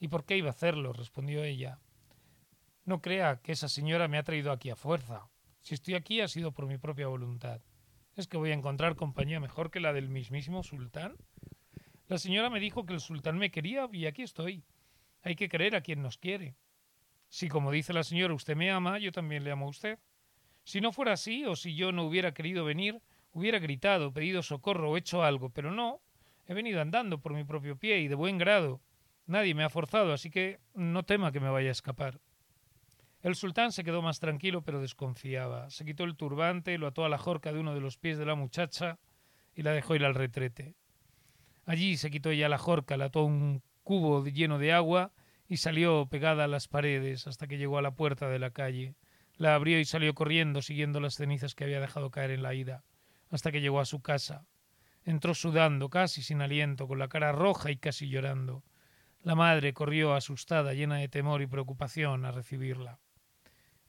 ¿Y 0.00 0.08
por 0.08 0.24
qué 0.24 0.36
iba 0.38 0.48
a 0.48 0.52
hacerlo? 0.52 0.94
respondió 0.94 1.44
ella. 1.44 1.78
No 2.86 3.02
crea 3.02 3.40
que 3.42 3.52
esa 3.52 3.68
señora 3.68 4.08
me 4.08 4.16
ha 4.18 4.24
traído 4.24 4.50
aquí 4.50 4.70
a 4.70 4.76
fuerza. 4.76 5.28
Si 5.60 5.74
estoy 5.74 5.94
aquí 5.94 6.22
ha 6.22 6.28
sido 6.28 6.52
por 6.52 6.66
mi 6.66 6.78
propia 6.78 7.06
voluntad. 7.06 7.60
¿Es 8.16 8.26
que 8.26 8.38
voy 8.38 8.50
a 8.50 8.54
encontrar 8.54 8.96
compañía 8.96 9.38
mejor 9.38 9.70
que 9.70 9.78
la 9.78 9.92
del 9.92 10.08
mismísimo 10.08 10.62
sultán? 10.62 11.16
La 12.08 12.18
señora 12.18 12.50
me 12.50 12.58
dijo 12.58 12.86
que 12.86 12.94
el 12.94 13.00
sultán 13.00 13.38
me 13.38 13.50
quería 13.50 13.88
y 13.92 14.06
aquí 14.06 14.22
estoy. 14.22 14.64
Hay 15.22 15.36
que 15.36 15.50
creer 15.50 15.76
a 15.76 15.82
quien 15.82 16.02
nos 16.02 16.16
quiere. 16.16 16.56
Si, 17.28 17.48
como 17.48 17.70
dice 17.70 17.92
la 17.92 18.02
señora, 18.02 18.34
usted 18.34 18.56
me 18.56 18.70
ama, 18.70 18.98
yo 18.98 19.12
también 19.12 19.44
le 19.44 19.52
amo 19.52 19.66
a 19.66 19.70
usted. 19.70 19.98
Si 20.64 20.80
no 20.80 20.92
fuera 20.92 21.12
así, 21.12 21.44
o 21.44 21.54
si 21.54 21.74
yo 21.76 21.92
no 21.92 22.04
hubiera 22.04 22.32
querido 22.32 22.64
venir, 22.64 23.00
hubiera 23.32 23.58
gritado, 23.58 24.12
pedido 24.12 24.42
socorro 24.42 24.90
o 24.90 24.96
hecho 24.96 25.22
algo, 25.22 25.50
pero 25.50 25.70
no. 25.70 26.00
He 26.46 26.54
venido 26.54 26.80
andando 26.80 27.20
por 27.20 27.34
mi 27.34 27.44
propio 27.44 27.76
pie 27.76 28.00
y 28.00 28.08
de 28.08 28.14
buen 28.14 28.38
grado. 28.38 28.80
Nadie 29.30 29.54
me 29.54 29.62
ha 29.62 29.70
forzado, 29.70 30.12
así 30.12 30.28
que 30.28 30.58
no 30.74 31.04
tema 31.04 31.30
que 31.30 31.38
me 31.38 31.48
vaya 31.48 31.68
a 31.68 31.70
escapar. 31.70 32.20
El 33.22 33.36
sultán 33.36 33.70
se 33.70 33.84
quedó 33.84 34.02
más 34.02 34.18
tranquilo, 34.18 34.62
pero 34.62 34.80
desconfiaba. 34.80 35.70
Se 35.70 35.84
quitó 35.84 36.02
el 36.02 36.16
turbante, 36.16 36.76
lo 36.78 36.88
ató 36.88 37.04
a 37.04 37.08
la 37.08 37.16
jorca 37.16 37.52
de 37.52 37.60
uno 37.60 37.72
de 37.72 37.80
los 37.80 37.96
pies 37.96 38.18
de 38.18 38.26
la 38.26 38.34
muchacha 38.34 38.98
y 39.54 39.62
la 39.62 39.70
dejó 39.70 39.94
ir 39.94 40.04
al 40.04 40.16
retrete. 40.16 40.74
Allí 41.64 41.96
se 41.96 42.10
quitó 42.10 42.32
ya 42.32 42.48
la 42.48 42.58
jorca, 42.58 42.96
la 42.96 43.04
ató 43.04 43.20
a 43.20 43.24
un 43.26 43.62
cubo 43.84 44.24
lleno 44.24 44.58
de 44.58 44.72
agua 44.72 45.12
y 45.46 45.58
salió 45.58 46.06
pegada 46.06 46.42
a 46.42 46.48
las 46.48 46.66
paredes 46.66 47.28
hasta 47.28 47.46
que 47.46 47.56
llegó 47.56 47.78
a 47.78 47.82
la 47.82 47.94
puerta 47.94 48.28
de 48.28 48.40
la 48.40 48.50
calle. 48.50 48.96
La 49.36 49.54
abrió 49.54 49.78
y 49.78 49.84
salió 49.84 50.12
corriendo 50.12 50.60
siguiendo 50.60 50.98
las 50.98 51.14
cenizas 51.14 51.54
que 51.54 51.62
había 51.62 51.78
dejado 51.78 52.10
caer 52.10 52.32
en 52.32 52.42
la 52.42 52.54
ida, 52.54 52.82
hasta 53.30 53.52
que 53.52 53.60
llegó 53.60 53.78
a 53.78 53.84
su 53.84 54.02
casa. 54.02 54.48
Entró 55.04 55.34
sudando, 55.34 55.88
casi 55.88 56.20
sin 56.20 56.42
aliento, 56.42 56.88
con 56.88 56.98
la 56.98 57.06
cara 57.06 57.30
roja 57.30 57.70
y 57.70 57.76
casi 57.76 58.08
llorando. 58.08 58.64
La 59.22 59.34
madre 59.34 59.74
corrió 59.74 60.14
asustada, 60.14 60.72
llena 60.72 60.96
de 60.96 61.08
temor 61.08 61.42
y 61.42 61.46
preocupación, 61.46 62.24
a 62.24 62.32
recibirla. 62.32 63.00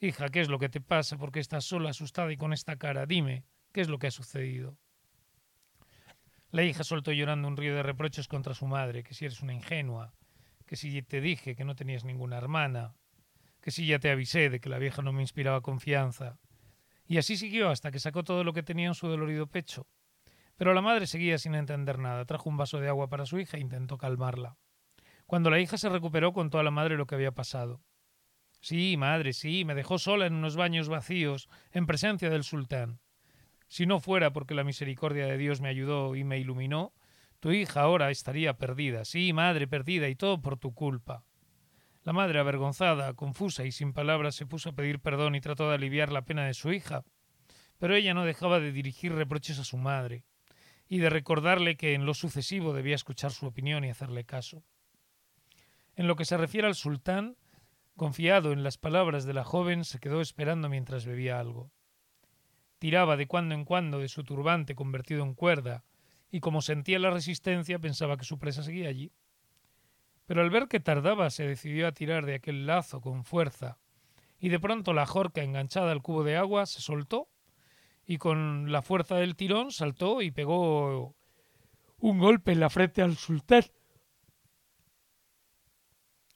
Hija, 0.01 0.27
¿qué 0.27 0.41
es 0.41 0.49
lo 0.49 0.59
que 0.59 0.67
te 0.67 0.81
pasa? 0.81 1.17
¿Por 1.17 1.31
qué 1.31 1.39
estás 1.39 1.63
sola, 1.63 1.91
asustada 1.91 2.33
y 2.33 2.37
con 2.37 2.51
esta 2.51 2.75
cara? 2.75 3.05
Dime, 3.05 3.45
¿qué 3.71 3.81
es 3.81 3.87
lo 3.87 3.97
que 3.97 4.07
ha 4.07 4.11
sucedido? 4.11 4.77
La 6.49 6.63
hija 6.63 6.83
soltó 6.83 7.13
llorando 7.13 7.47
un 7.47 7.55
río 7.55 7.73
de 7.75 7.83
reproches 7.83 8.27
contra 8.27 8.53
su 8.53 8.67
madre, 8.67 9.03
que 9.03 9.13
si 9.13 9.23
eres 9.23 9.41
una 9.41 9.53
ingenua, 9.53 10.13
que 10.65 10.75
si 10.75 11.01
te 11.01 11.21
dije 11.21 11.55
que 11.55 11.63
no 11.63 11.75
tenías 11.75 12.03
ninguna 12.03 12.37
hermana, 12.37 12.93
que 13.61 13.71
si 13.71 13.87
ya 13.87 13.99
te 13.99 14.11
avisé 14.11 14.49
de 14.49 14.59
que 14.59 14.67
la 14.67 14.79
vieja 14.79 15.01
no 15.01 15.13
me 15.13 15.21
inspiraba 15.21 15.61
confianza. 15.61 16.39
Y 17.07 17.19
así 17.19 17.37
siguió 17.37 17.69
hasta 17.69 17.91
que 17.91 17.99
sacó 17.99 18.23
todo 18.23 18.43
lo 18.43 18.51
que 18.51 18.63
tenía 18.63 18.87
en 18.87 18.95
su 18.95 19.07
dolorido 19.07 19.47
pecho. 19.47 19.87
Pero 20.57 20.73
la 20.73 20.81
madre 20.81 21.07
seguía 21.07 21.37
sin 21.37 21.55
entender 21.55 21.99
nada. 21.99 22.25
Trajo 22.25 22.49
un 22.49 22.57
vaso 22.57 22.79
de 22.79 22.89
agua 22.89 23.07
para 23.07 23.25
su 23.25 23.39
hija 23.39 23.57
e 23.57 23.61
intentó 23.61 23.97
calmarla. 23.97 24.57
Cuando 25.31 25.49
la 25.49 25.61
hija 25.61 25.77
se 25.77 25.87
recuperó, 25.87 26.33
contó 26.33 26.59
a 26.59 26.63
la 26.63 26.71
madre 26.71 26.97
lo 26.97 27.07
que 27.07 27.15
había 27.15 27.31
pasado. 27.31 27.81
Sí, 28.59 28.97
madre, 28.97 29.31
sí, 29.31 29.63
me 29.63 29.75
dejó 29.75 29.97
sola 29.97 30.25
en 30.25 30.33
unos 30.33 30.57
baños 30.57 30.89
vacíos, 30.89 31.47
en 31.71 31.85
presencia 31.85 32.29
del 32.29 32.43
sultán. 32.43 32.99
Si 33.69 33.85
no 33.85 34.01
fuera 34.01 34.33
porque 34.33 34.55
la 34.55 34.65
misericordia 34.65 35.27
de 35.27 35.37
Dios 35.37 35.61
me 35.61 35.69
ayudó 35.69 36.17
y 36.17 36.25
me 36.25 36.37
iluminó, 36.37 36.93
tu 37.39 37.53
hija 37.53 37.79
ahora 37.79 38.11
estaría 38.11 38.57
perdida. 38.57 39.05
Sí, 39.05 39.31
madre, 39.31 39.69
perdida, 39.69 40.09
y 40.09 40.15
todo 40.17 40.41
por 40.41 40.57
tu 40.57 40.73
culpa. 40.73 41.23
La 42.03 42.11
madre, 42.11 42.37
avergonzada, 42.37 43.13
confusa 43.13 43.63
y 43.63 43.71
sin 43.71 43.93
palabras, 43.93 44.35
se 44.35 44.45
puso 44.45 44.71
a 44.71 44.73
pedir 44.73 44.99
perdón 44.99 45.35
y 45.35 45.39
trató 45.39 45.69
de 45.69 45.75
aliviar 45.75 46.11
la 46.11 46.25
pena 46.25 46.45
de 46.45 46.53
su 46.53 46.73
hija. 46.73 47.05
Pero 47.77 47.95
ella 47.95 48.13
no 48.13 48.25
dejaba 48.25 48.59
de 48.59 48.73
dirigir 48.73 49.13
reproches 49.13 49.59
a 49.59 49.63
su 49.63 49.77
madre 49.77 50.25
y 50.89 50.97
de 50.97 51.09
recordarle 51.09 51.77
que 51.77 51.93
en 51.93 52.05
lo 52.05 52.15
sucesivo 52.15 52.73
debía 52.73 52.95
escuchar 52.95 53.31
su 53.31 53.45
opinión 53.45 53.85
y 53.85 53.89
hacerle 53.89 54.25
caso. 54.25 54.65
En 55.95 56.07
lo 56.07 56.15
que 56.15 56.25
se 56.25 56.37
refiere 56.37 56.67
al 56.67 56.75
sultán, 56.75 57.37
confiado 57.95 58.51
en 58.51 58.63
las 58.63 58.77
palabras 58.77 59.25
de 59.25 59.33
la 59.33 59.43
joven, 59.43 59.83
se 59.83 59.99
quedó 59.99 60.21
esperando 60.21 60.69
mientras 60.69 61.05
bebía 61.05 61.39
algo. 61.39 61.71
Tiraba 62.79 63.17
de 63.17 63.27
cuando 63.27 63.53
en 63.53 63.65
cuando 63.65 63.99
de 63.99 64.07
su 64.07 64.23
turbante 64.23 64.75
convertido 64.75 65.23
en 65.23 65.35
cuerda, 65.35 65.83
y 66.31 66.39
como 66.39 66.61
sentía 66.61 66.97
la 66.97 67.11
resistencia 67.11 67.77
pensaba 67.77 68.17
que 68.17 68.25
su 68.25 68.39
presa 68.39 68.63
seguía 68.63 68.89
allí. 68.89 69.11
Pero 70.25 70.41
al 70.41 70.49
ver 70.49 70.67
que 70.67 70.79
tardaba 70.79 71.29
se 71.29 71.45
decidió 71.45 71.87
a 71.87 71.91
tirar 71.91 72.25
de 72.25 72.35
aquel 72.35 72.65
lazo 72.65 73.01
con 73.01 73.25
fuerza, 73.25 73.77
y 74.39 74.49
de 74.49 74.59
pronto 74.59 74.93
la 74.93 75.05
jorca 75.05 75.43
enganchada 75.43 75.91
al 75.91 76.01
cubo 76.01 76.23
de 76.23 76.37
agua 76.37 76.65
se 76.65 76.81
soltó, 76.81 77.27
y 78.05 78.17
con 78.17 78.71
la 78.71 78.81
fuerza 78.81 79.15
del 79.15 79.35
tirón 79.35 79.71
saltó 79.71 80.21
y 80.21 80.31
pegó 80.31 81.15
un 81.99 82.17
golpe 82.17 82.51
en 82.51 82.59
la 82.59 82.69
frente 82.69 83.01
al 83.01 83.15
sultán. 83.15 83.63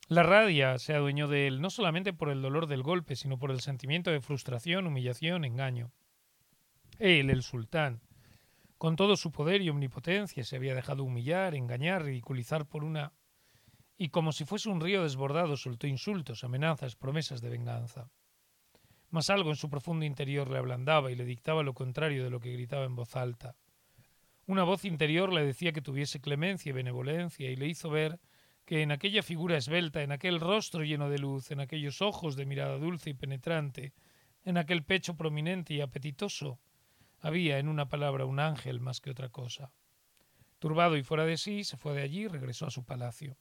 La 0.08 0.22
radia 0.22 0.78
se 0.78 0.94
adueñó 0.94 1.28
de 1.28 1.48
él 1.48 1.62
no 1.62 1.72
solamente 1.72 2.14
por 2.14 2.30
el 2.30 2.42
dolor 2.42 2.68
del 2.68 2.84
golpe, 2.84 3.16
sino 3.16 3.40
por 3.40 3.50
el 3.50 3.62
sentimiento 3.62 4.12
de 4.12 4.22
frustración, 4.22 4.86
humillación, 4.86 5.46
engaño. 5.46 5.92
Él, 7.00 7.32
el 7.32 7.42
sultán, 7.42 8.02
con 8.78 8.96
todo 8.96 9.18
su 9.18 9.32
poder 9.32 9.64
y 9.64 9.70
omnipotencia, 9.70 10.44
se 10.44 10.58
había 10.58 10.76
dejado 10.76 11.04
humillar, 11.04 11.56
engañar, 11.56 12.04
ridiculizar 12.04 12.68
por 12.68 12.84
una... 12.84 13.14
y 13.98 14.10
como 14.10 14.32
si 14.32 14.46
fuese 14.46 14.70
un 14.70 14.80
río 14.80 15.02
desbordado 15.02 15.58
soltó 15.58 15.88
insultos, 15.88 16.44
amenazas, 16.44 16.96
promesas 16.96 17.42
de 17.42 17.50
venganza. 17.50 18.12
Mas 19.10 19.32
algo 19.32 19.50
en 19.50 19.56
su 19.56 19.72
profundo 19.72 20.06
interior 20.06 20.52
le 20.52 20.60
ablandaba 20.60 21.12
y 21.12 21.16
le 21.16 21.26
dictaba 21.26 21.64
lo 21.64 21.74
contrario 21.74 22.24
de 22.24 22.30
lo 22.30 22.40
que 22.40 22.54
gritaba 22.54 22.86
en 22.86 22.96
voz 22.96 23.16
alta. 23.16 23.56
Una 24.46 24.64
voz 24.64 24.86
interior 24.86 25.34
le 25.34 25.44
decía 25.44 25.72
que 25.72 25.82
tuviese 25.82 26.22
clemencia 26.22 26.70
y 26.70 26.74
benevolencia 26.74 27.50
y 27.50 27.56
le 27.56 27.68
hizo 27.68 27.90
ver 27.90 28.20
que 28.66 28.82
en 28.82 28.92
aquella 28.92 29.22
figura 29.22 29.58
esbelta, 29.58 30.02
en 30.02 30.12
aquel 30.12 30.40
rostro 30.40 30.84
lleno 30.84 31.10
de 31.10 31.20
luz, 31.20 31.52
en 31.52 31.60
aquellos 31.60 32.02
ojos 32.02 32.36
de 32.36 32.46
mirada 32.46 32.78
dulce 32.78 33.12
y 33.12 33.14
penetrante, 33.14 33.94
en 34.44 34.58
aquel 34.58 34.84
pecho 34.84 35.16
prominente 35.16 35.76
y 35.76 35.82
apetitoso, 35.82 36.60
había, 37.20 37.60
en 37.60 37.68
una 37.70 37.90
palabra, 37.90 38.26
un 38.26 38.40
ángel 38.40 38.80
más 38.80 39.02
que 39.02 39.12
otra 39.12 39.30
cosa. 39.30 39.72
Turbado 40.60 40.98
y 40.98 41.04
fuera 41.04 41.26
de 41.26 41.38
sí, 41.38 41.64
se 41.64 41.78
fue 41.78 41.94
de 41.94 42.02
allí 42.02 42.22
y 42.22 42.28
regresó 42.28 42.66
a 42.66 42.72
su 42.72 42.84
palacio. 42.84 43.38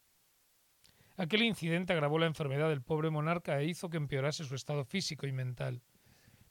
Aquel 1.16 1.42
incidente 1.42 1.92
agravó 1.92 2.18
la 2.18 2.26
enfermedad 2.26 2.68
del 2.68 2.82
pobre 2.82 3.08
monarca 3.08 3.60
e 3.60 3.66
hizo 3.66 3.88
que 3.88 3.96
empeorase 3.96 4.44
su 4.44 4.54
estado 4.54 4.84
físico 4.84 5.26
y 5.26 5.32
mental. 5.32 5.82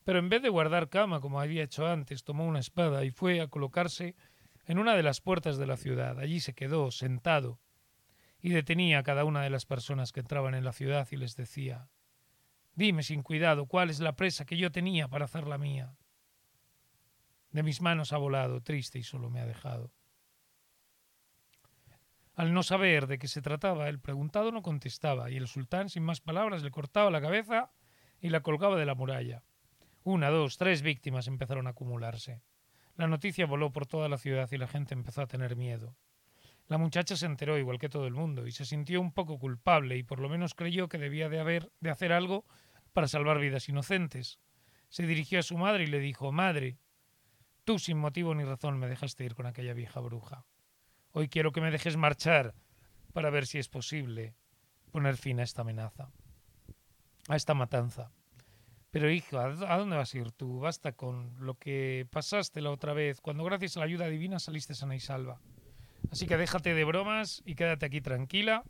Pero 0.04 0.20
en 0.20 0.30
vez 0.30 0.42
de 0.42 0.50
guardar 0.50 0.90
cama 0.90 1.20
como 1.20 1.40
había 1.40 1.64
hecho 1.64 1.88
antes, 1.88 2.24
tomó 2.24 2.46
una 2.46 2.60
espada 2.60 3.04
y 3.04 3.12
fue 3.12 3.42
a 3.42 3.48
colocarse 3.48 4.16
en 4.66 4.80
una 4.80 4.96
de 4.96 5.04
las 5.04 5.22
puertas 5.22 5.58
de 5.58 5.68
la 5.68 5.78
ciudad. 5.78 6.20
Allí 6.20 6.40
se 6.40 6.54
quedó, 6.54 6.92
sentado, 6.92 7.60
y 8.44 8.50
detenía 8.50 9.00
a 9.00 9.04
cada 9.04 9.24
una 9.24 9.42
de 9.42 9.50
las 9.50 9.66
personas 9.66 10.12
que 10.12 10.20
entraban 10.20 10.54
en 10.54 10.66
la 10.66 10.74
ciudad 10.74 11.08
y 11.12 11.16
les 11.16 11.38
decía 11.38 11.88
Dime 12.76 13.02
sin 13.02 13.24
cuidado 13.24 13.68
cuál 13.68 13.90
es 13.90 14.02
la 14.02 14.18
presa 14.18 14.46
que 14.46 14.58
yo 14.58 14.70
tenía 14.70 15.08
para 15.08 15.26
hacer 15.26 15.48
la 15.48 15.58
mía. 15.58 15.96
De 17.52 17.64
mis 17.64 17.82
manos 17.82 18.12
ha 18.12 18.18
volado, 18.18 18.62
triste 18.62 19.00
y 19.00 19.04
solo 19.04 19.30
me 19.30 19.40
ha 19.40 19.46
dejado. 19.46 19.94
Al 22.36 22.54
no 22.54 22.64
saber 22.64 23.08
de 23.08 23.18
qué 23.18 23.30
se 23.30 23.42
trataba, 23.42 23.88
el 23.88 24.00
preguntado 24.00 24.52
no 24.52 24.62
contestaba, 24.62 25.30
y 25.30 25.38
el 25.38 25.48
sultán, 25.48 25.90
sin 25.90 26.04
más 26.04 26.20
palabras, 26.20 26.64
le 26.64 26.72
cortaba 26.72 27.12
la 27.12 27.22
cabeza 27.22 27.72
y 28.20 28.30
la 28.30 28.42
colgaba 28.42 28.76
de 28.76 28.88
la 28.88 28.96
muralla. 28.96 29.44
Una, 30.04 30.30
dos, 30.30 30.58
tres 30.58 30.82
víctimas 30.82 31.28
empezaron 31.28 31.68
a 31.68 31.72
acumularse. 31.72 32.42
La 32.96 33.08
noticia 33.08 33.46
voló 33.46 33.72
por 33.72 33.86
toda 33.86 34.10
la 34.10 34.18
ciudad 34.18 34.50
y 34.52 34.58
la 34.58 34.68
gente 34.68 34.96
empezó 34.96 35.22
a 35.22 35.28
tener 35.28 35.56
miedo. 35.56 35.96
La 36.68 36.78
muchacha 36.78 37.16
se 37.16 37.26
enteró 37.26 37.58
igual 37.58 37.78
que 37.78 37.90
todo 37.90 38.08
el 38.08 38.14
mundo 38.14 38.48
y 38.48 38.52
se 38.52 38.66
sintió 38.66 39.02
un 39.02 39.12
poco 39.12 39.38
culpable 39.38 39.98
y 39.98 40.04
por 40.04 40.20
lo 40.20 40.30
menos 40.30 40.56
creyó 40.56 40.88
que 40.88 40.98
debía 40.98 41.30
de 41.30 41.40
haber 41.40 41.72
de 41.82 41.90
hacer 41.90 42.14
algo 42.14 42.46
para 42.94 43.08
salvar 43.08 43.40
vidas 43.40 43.68
inocentes. 43.70 44.40
Se 44.90 45.06
dirigió 45.06 45.40
a 45.40 45.44
su 45.44 45.58
madre 45.58 45.84
y 45.84 45.88
le 45.88 46.00
dijo 46.00 46.32
Madre, 46.32 46.78
tú 47.64 47.80
sin 47.80 47.98
motivo 47.98 48.34
ni 48.36 48.44
razón 48.44 48.78
me 48.78 48.88
dejaste 48.88 49.26
ir 49.26 49.36
con 49.36 49.46
aquella 49.46 49.74
vieja 49.74 50.00
bruja. 50.00 50.46
Hoy 51.12 51.28
quiero 51.28 51.52
que 51.52 51.62
me 51.62 51.72
dejes 51.72 51.98
marchar 51.98 52.56
para 53.12 53.30
ver 53.30 53.46
si 53.46 53.60
es 53.60 53.70
posible 53.70 54.36
poner 54.92 55.18
fin 55.18 55.40
a 55.40 55.44
esta 55.44 55.62
amenaza, 55.62 56.12
a 57.28 57.36
esta 57.36 57.54
matanza. 57.54 58.12
Pero 58.90 59.10
hijo, 59.10 59.40
¿a 59.40 59.78
dónde 59.78 59.96
vas 59.96 60.14
a 60.14 60.18
ir 60.18 60.32
tú? 60.32 60.60
Basta 60.60 60.92
con 60.92 61.34
lo 61.40 61.56
que 61.56 62.08
pasaste 62.12 62.62
la 62.62 62.70
otra 62.70 62.94
vez, 62.94 63.22
cuando 63.22 63.44
gracias 63.44 63.76
a 63.76 63.80
la 63.80 63.88
ayuda 63.88 64.08
divina 64.08 64.40
saliste 64.40 64.76
sana 64.76 64.96
y 64.96 65.00
salva. 65.00 65.42
Así 66.12 66.28
que 66.28 66.38
déjate 66.38 66.74
de 66.74 66.84
bromas 66.84 67.42
y 67.46 67.56
quédate 67.56 67.86
aquí 67.86 68.02
tranquila. 68.02 68.64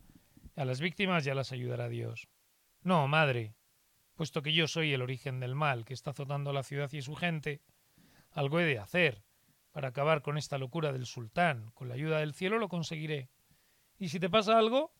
A 0.55 0.65
las 0.65 0.79
víctimas 0.79 1.23
ya 1.23 1.35
las 1.35 1.51
ayudará 1.51 1.89
Dios. 1.89 2.27
No, 2.81 3.07
madre, 3.07 3.55
puesto 4.15 4.41
que 4.41 4.53
yo 4.53 4.67
soy 4.67 4.93
el 4.93 5.01
origen 5.01 5.39
del 5.39 5.55
mal 5.55 5.85
que 5.85 5.93
está 5.93 6.11
azotando 6.11 6.53
la 6.53 6.63
ciudad 6.63 6.91
y 6.91 7.01
su 7.01 7.15
gente, 7.15 7.61
algo 8.31 8.59
he 8.59 8.65
de 8.65 8.79
hacer 8.79 9.23
para 9.71 9.89
acabar 9.89 10.21
con 10.21 10.37
esta 10.37 10.57
locura 10.57 10.93
del 10.93 11.05
sultán. 11.05 11.71
Con 11.71 11.89
la 11.89 11.95
ayuda 11.95 12.19
del 12.19 12.33
cielo 12.33 12.59
lo 12.59 12.69
conseguiré. 12.69 13.29
Y 13.97 14.09
si 14.09 14.19
te 14.19 14.29
pasa 14.29 14.57
algo, 14.57 14.93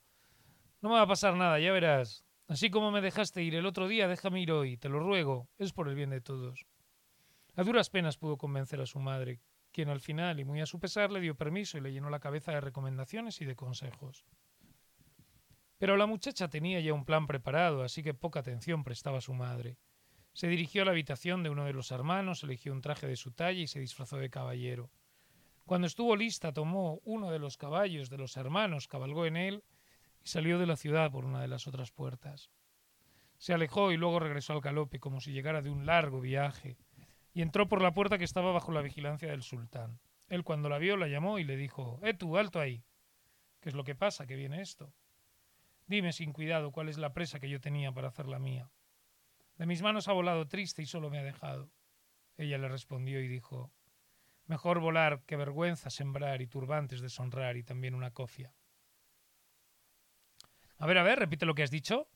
no 0.81 0.89
me 0.89 0.95
va 0.95 1.01
a 1.01 1.07
pasar 1.07 1.35
nada, 1.35 1.59
ya 1.59 1.71
verás. 1.71 2.25
Así 2.47 2.69
como 2.69 2.91
me 2.91 3.01
dejaste 3.01 3.43
ir 3.43 3.55
el 3.55 3.65
otro 3.65 3.87
día, 3.87 4.07
déjame 4.07 4.41
ir 4.41 4.51
hoy, 4.51 4.77
te 4.77 4.89
lo 4.89 4.99
ruego, 4.99 5.47
es 5.57 5.71
por 5.71 5.87
el 5.87 5.95
bien 5.95 6.09
de 6.09 6.21
todos. 6.21 6.65
A 7.55 7.63
duras 7.63 7.89
penas 7.89 8.17
pudo 8.17 8.37
convencer 8.37 8.81
a 8.81 8.85
su 8.85 8.99
madre, 8.99 9.39
quien 9.73 9.89
al 9.89 9.99
final, 9.99 10.39
y 10.39 10.45
muy 10.45 10.61
a 10.61 10.65
su 10.65 10.79
pesar, 10.79 11.11
le 11.11 11.19
dio 11.19 11.35
permiso 11.35 11.77
y 11.77 11.81
le 11.81 11.91
llenó 11.91 12.09
la 12.09 12.21
cabeza 12.21 12.53
de 12.53 12.61
recomendaciones 12.61 13.41
y 13.41 13.45
de 13.45 13.55
consejos. 13.55 14.23
Pero 15.77 15.97
la 15.97 16.05
muchacha 16.05 16.47
tenía 16.47 16.79
ya 16.79 16.93
un 16.93 17.03
plan 17.03 17.27
preparado, 17.27 17.83
así 17.83 18.03
que 18.03 18.13
poca 18.13 18.39
atención 18.39 18.85
prestaba 18.85 19.17
a 19.17 19.21
su 19.21 19.33
madre. 19.33 19.77
Se 20.31 20.47
dirigió 20.47 20.83
a 20.83 20.85
la 20.85 20.91
habitación 20.91 21.43
de 21.43 21.49
uno 21.49 21.65
de 21.65 21.73
los 21.73 21.91
hermanos, 21.91 22.43
eligió 22.43 22.71
un 22.71 22.81
traje 22.81 23.07
de 23.07 23.17
su 23.17 23.31
talla 23.31 23.59
y 23.59 23.67
se 23.67 23.81
disfrazó 23.81 24.17
de 24.17 24.29
caballero. 24.29 24.89
Cuando 25.65 25.87
estuvo 25.87 26.15
lista, 26.15 26.53
tomó 26.53 27.01
uno 27.03 27.31
de 27.31 27.39
los 27.39 27.57
caballos 27.57 28.09
de 28.09 28.17
los 28.17 28.37
hermanos, 28.37 28.87
cabalgó 28.87 29.25
en 29.25 29.37
él 29.37 29.63
y 30.23 30.27
salió 30.29 30.57
de 30.57 30.67
la 30.67 30.77
ciudad 30.77 31.11
por 31.11 31.25
una 31.25 31.41
de 31.41 31.47
las 31.47 31.67
otras 31.67 31.91
puertas. 31.91 32.49
Se 33.37 33.53
alejó 33.53 33.91
y 33.91 33.97
luego 33.97 34.19
regresó 34.19 34.53
al 34.53 34.61
galope 34.61 34.99
como 34.99 35.19
si 35.19 35.33
llegara 35.33 35.61
de 35.61 35.69
un 35.69 35.85
largo 35.85 36.21
viaje, 36.21 36.77
y 37.33 37.41
entró 37.41 37.67
por 37.67 37.81
la 37.81 37.93
puerta 37.93 38.17
que 38.17 38.23
estaba 38.23 38.51
bajo 38.51 38.71
la 38.71 38.81
vigilancia 38.81 39.29
del 39.29 39.43
sultán. 39.43 39.99
Él 40.29 40.43
cuando 40.43 40.69
la 40.69 40.77
vio 40.77 40.97
la 40.97 41.07
llamó 41.07 41.39
y 41.39 41.43
le 41.43 41.57
dijo 41.57 41.99
Eh 42.03 42.13
tú, 42.13 42.37
alto 42.37 42.59
ahí. 42.59 42.83
¿Qué 43.59 43.69
es 43.69 43.75
lo 43.75 43.83
que 43.83 43.95
pasa? 43.95 44.27
¿Qué 44.27 44.35
viene 44.35 44.61
esto? 44.61 44.93
Dime 45.87 46.13
sin 46.13 46.33
cuidado 46.33 46.71
cuál 46.71 46.89
es 46.89 46.97
la 46.97 47.13
presa 47.13 47.39
que 47.39 47.49
yo 47.49 47.59
tenía 47.59 47.91
para 47.91 48.07
hacer 48.07 48.27
la 48.27 48.39
mía. 48.39 48.69
De 49.57 49.65
mis 49.65 49.81
manos 49.81 50.07
ha 50.07 50.13
volado 50.13 50.47
triste 50.47 50.81
y 50.81 50.85
solo 50.85 51.09
me 51.09 51.19
ha 51.19 51.23
dejado. 51.23 51.71
Ella 52.37 52.57
le 52.57 52.67
respondió 52.67 53.21
y 53.21 53.27
dijo 53.27 53.71
Mejor 54.45 54.79
volar 54.79 55.23
que 55.25 55.35
vergüenza 55.35 55.89
sembrar 55.89 56.41
y 56.41 56.47
turbantes 56.47 57.01
deshonrar 57.01 57.57
y 57.57 57.63
también 57.63 57.95
una 57.95 58.11
cofia. 58.11 58.53
A 60.77 60.85
ver, 60.85 60.97
a 60.97 61.03
ver, 61.03 61.19
repite 61.19 61.45
lo 61.45 61.55
que 61.55 61.63
has 61.63 61.71
dicho. 61.71 62.09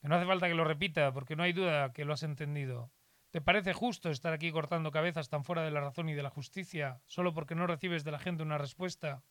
Que 0.00 0.08
no 0.08 0.14
hace 0.14 0.26
falta 0.26 0.48
que 0.48 0.54
lo 0.54 0.64
repita, 0.64 1.12
porque 1.12 1.36
no 1.36 1.42
hay 1.42 1.52
duda 1.52 1.92
que 1.92 2.04
lo 2.04 2.12
has 2.12 2.22
entendido. 2.22 2.90
¿Te 3.30 3.40
parece 3.40 3.72
justo 3.72 4.10
estar 4.10 4.32
aquí 4.32 4.50
cortando 4.50 4.90
cabezas 4.90 5.28
tan 5.28 5.44
fuera 5.44 5.62
de 5.62 5.70
la 5.70 5.80
razón 5.80 6.08
y 6.08 6.14
de 6.14 6.22
la 6.22 6.30
justicia 6.30 7.00
solo 7.06 7.32
porque 7.32 7.54
no 7.54 7.68
recibes 7.68 8.02
de 8.02 8.10
la 8.10 8.18
gente 8.18 8.42
una 8.42 8.58
respuesta? 8.58 9.22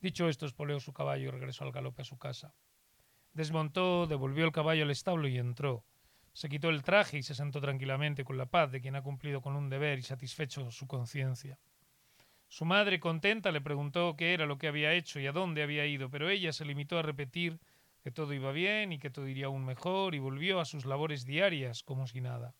Dicho 0.00 0.26
esto, 0.26 0.46
espoleó 0.46 0.80
su 0.80 0.94
caballo 0.94 1.28
y 1.28 1.30
regresó 1.30 1.64
al 1.64 1.72
galope 1.72 2.00
a 2.00 2.06
su 2.06 2.16
casa. 2.16 2.54
Desmontó, 3.34 4.06
devolvió 4.06 4.46
el 4.46 4.52
caballo 4.52 4.84
al 4.84 4.90
establo 4.90 5.28
y 5.28 5.36
entró. 5.36 5.84
Se 6.32 6.48
quitó 6.48 6.70
el 6.70 6.82
traje 6.82 7.18
y 7.18 7.22
se 7.22 7.34
sentó 7.34 7.60
tranquilamente 7.60 8.24
con 8.24 8.38
la 8.38 8.46
paz 8.46 8.72
de 8.72 8.80
quien 8.80 8.96
ha 8.96 9.02
cumplido 9.02 9.42
con 9.42 9.54
un 9.54 9.68
deber 9.68 9.98
y 9.98 10.02
satisfecho 10.02 10.70
su 10.70 10.86
conciencia. 10.86 11.58
Su 12.48 12.64
madre, 12.64 13.00
contenta, 13.00 13.52
le 13.52 13.60
preguntó 13.60 14.16
qué 14.16 14.32
era 14.32 14.46
lo 14.46 14.56
que 14.56 14.68
había 14.68 14.94
hecho 14.94 15.20
y 15.20 15.26
a 15.26 15.32
dónde 15.32 15.62
había 15.62 15.84
ido, 15.84 16.08
pero 16.08 16.30
ella 16.30 16.54
se 16.54 16.64
limitó 16.64 16.98
a 16.98 17.02
repetir 17.02 17.60
que 18.02 18.10
todo 18.10 18.32
iba 18.32 18.50
bien 18.50 18.92
y 18.92 18.98
que 18.98 19.10
todo 19.10 19.28
iría 19.28 19.46
aún 19.46 19.66
mejor 19.66 20.14
y 20.14 20.20
volvió 20.20 20.58
a 20.58 20.64
sus 20.64 20.86
labores 20.86 21.26
diarias 21.26 21.82
como 21.82 22.06
si 22.06 22.22
nada. 22.22 22.54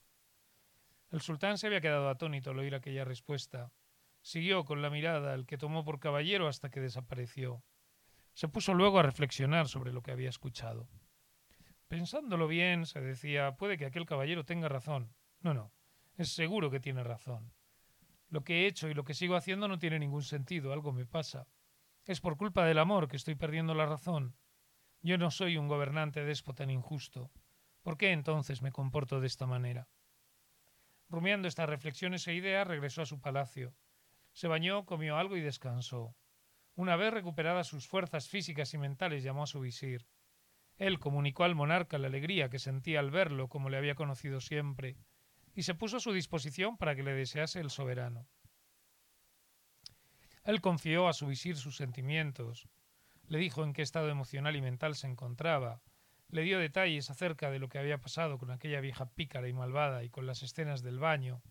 El 1.14 1.20
sultán 1.20 1.58
se 1.58 1.68
había 1.68 1.80
quedado 1.80 2.08
atónito 2.08 2.50
al 2.50 2.58
oír 2.58 2.74
aquella 2.74 3.04
respuesta. 3.04 3.70
Siguió 4.20 4.64
con 4.64 4.82
la 4.82 4.90
mirada 4.90 5.32
el 5.34 5.46
que 5.46 5.56
tomó 5.56 5.84
por 5.84 6.00
caballero 6.00 6.48
hasta 6.48 6.70
que 6.70 6.80
desapareció. 6.80 7.62
Se 8.32 8.48
puso 8.48 8.74
luego 8.74 8.98
a 8.98 9.04
reflexionar 9.04 9.68
sobre 9.68 9.92
lo 9.92 10.02
que 10.02 10.10
había 10.10 10.28
escuchado. 10.28 10.88
Pensándolo 11.86 12.48
bien, 12.48 12.84
se 12.84 13.00
decía, 13.00 13.54
puede 13.54 13.78
que 13.78 13.86
aquel 13.86 14.06
caballero 14.06 14.44
tenga 14.44 14.68
razón. 14.68 15.14
No, 15.38 15.54
no, 15.54 15.72
es 16.16 16.34
seguro 16.34 16.68
que 16.68 16.80
tiene 16.80 17.04
razón. 17.04 17.52
Lo 18.28 18.42
que 18.42 18.62
he 18.62 18.66
hecho 18.66 18.88
y 18.88 18.94
lo 18.94 19.04
que 19.04 19.14
sigo 19.14 19.36
haciendo 19.36 19.68
no 19.68 19.78
tiene 19.78 20.00
ningún 20.00 20.24
sentido, 20.24 20.72
algo 20.72 20.92
me 20.92 21.06
pasa. 21.06 21.46
Es 22.06 22.20
por 22.20 22.36
culpa 22.36 22.64
del 22.64 22.80
amor 22.80 23.06
que 23.06 23.18
estoy 23.18 23.36
perdiendo 23.36 23.76
la 23.76 23.86
razón. 23.86 24.34
Yo 25.00 25.16
no 25.16 25.30
soy 25.30 25.58
un 25.58 25.68
gobernante 25.68 26.24
déspota 26.24 26.66
ni 26.66 26.72
injusto. 26.72 27.30
¿Por 27.82 27.96
qué 27.96 28.10
entonces 28.10 28.62
me 28.62 28.72
comporto 28.72 29.20
de 29.20 29.28
esta 29.28 29.46
manera? 29.46 29.86
Rumiando 31.14 31.46
estas 31.46 31.68
reflexiones 31.68 32.26
e 32.26 32.34
ideas, 32.34 32.66
regresó 32.66 33.02
a 33.02 33.06
su 33.06 33.20
palacio. 33.20 33.72
Se 34.32 34.48
bañó, 34.48 34.84
comió 34.84 35.16
algo 35.16 35.36
y 35.36 35.40
descansó. 35.40 36.16
Una 36.74 36.96
vez 36.96 37.14
recuperadas 37.14 37.68
sus 37.68 37.86
fuerzas 37.86 38.28
físicas 38.28 38.74
y 38.74 38.78
mentales, 38.78 39.22
llamó 39.22 39.44
a 39.44 39.46
su 39.46 39.60
visir. 39.60 40.08
Él 40.76 40.98
comunicó 40.98 41.44
al 41.44 41.54
monarca 41.54 41.98
la 41.98 42.08
alegría 42.08 42.48
que 42.48 42.58
sentía 42.58 42.98
al 42.98 43.12
verlo 43.12 43.48
como 43.48 43.70
le 43.70 43.76
había 43.76 43.94
conocido 43.94 44.40
siempre, 44.40 44.96
y 45.54 45.62
se 45.62 45.76
puso 45.76 45.98
a 45.98 46.00
su 46.00 46.10
disposición 46.10 46.76
para 46.78 46.96
que 46.96 47.04
le 47.04 47.12
desease 47.12 47.60
el 47.60 47.70
soberano. 47.70 48.26
Él 50.42 50.60
confió 50.60 51.06
a 51.06 51.12
su 51.12 51.28
visir 51.28 51.56
sus 51.56 51.76
sentimientos, 51.76 52.68
le 53.28 53.38
dijo 53.38 53.62
en 53.62 53.72
qué 53.72 53.82
estado 53.82 54.08
emocional 54.08 54.56
y 54.56 54.62
mental 54.62 54.96
se 54.96 55.06
encontraba, 55.06 55.80
le 56.28 56.42
dio 56.42 56.58
detalles 56.58 57.10
acerca 57.10 57.50
de 57.50 57.58
lo 57.58 57.68
que 57.68 57.78
había 57.78 57.98
pasado 57.98 58.38
con 58.38 58.50
aquella 58.50 58.80
vieja 58.80 59.10
pícara 59.10 59.48
y 59.48 59.52
malvada 59.52 60.04
y 60.04 60.10
con 60.10 60.26
las 60.26 60.42
escenas 60.42 60.82
del 60.82 60.98
baño, 60.98 61.42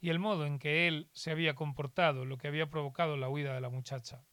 y 0.00 0.10
el 0.10 0.18
modo 0.18 0.46
en 0.46 0.58
que 0.58 0.88
él 0.88 1.08
se 1.12 1.30
había 1.30 1.54
comportado, 1.54 2.24
lo 2.24 2.38
que 2.38 2.48
había 2.48 2.70
provocado 2.70 3.16
la 3.16 3.28
huida 3.28 3.54
de 3.54 3.60
la 3.60 3.68
muchacha. 3.68 4.24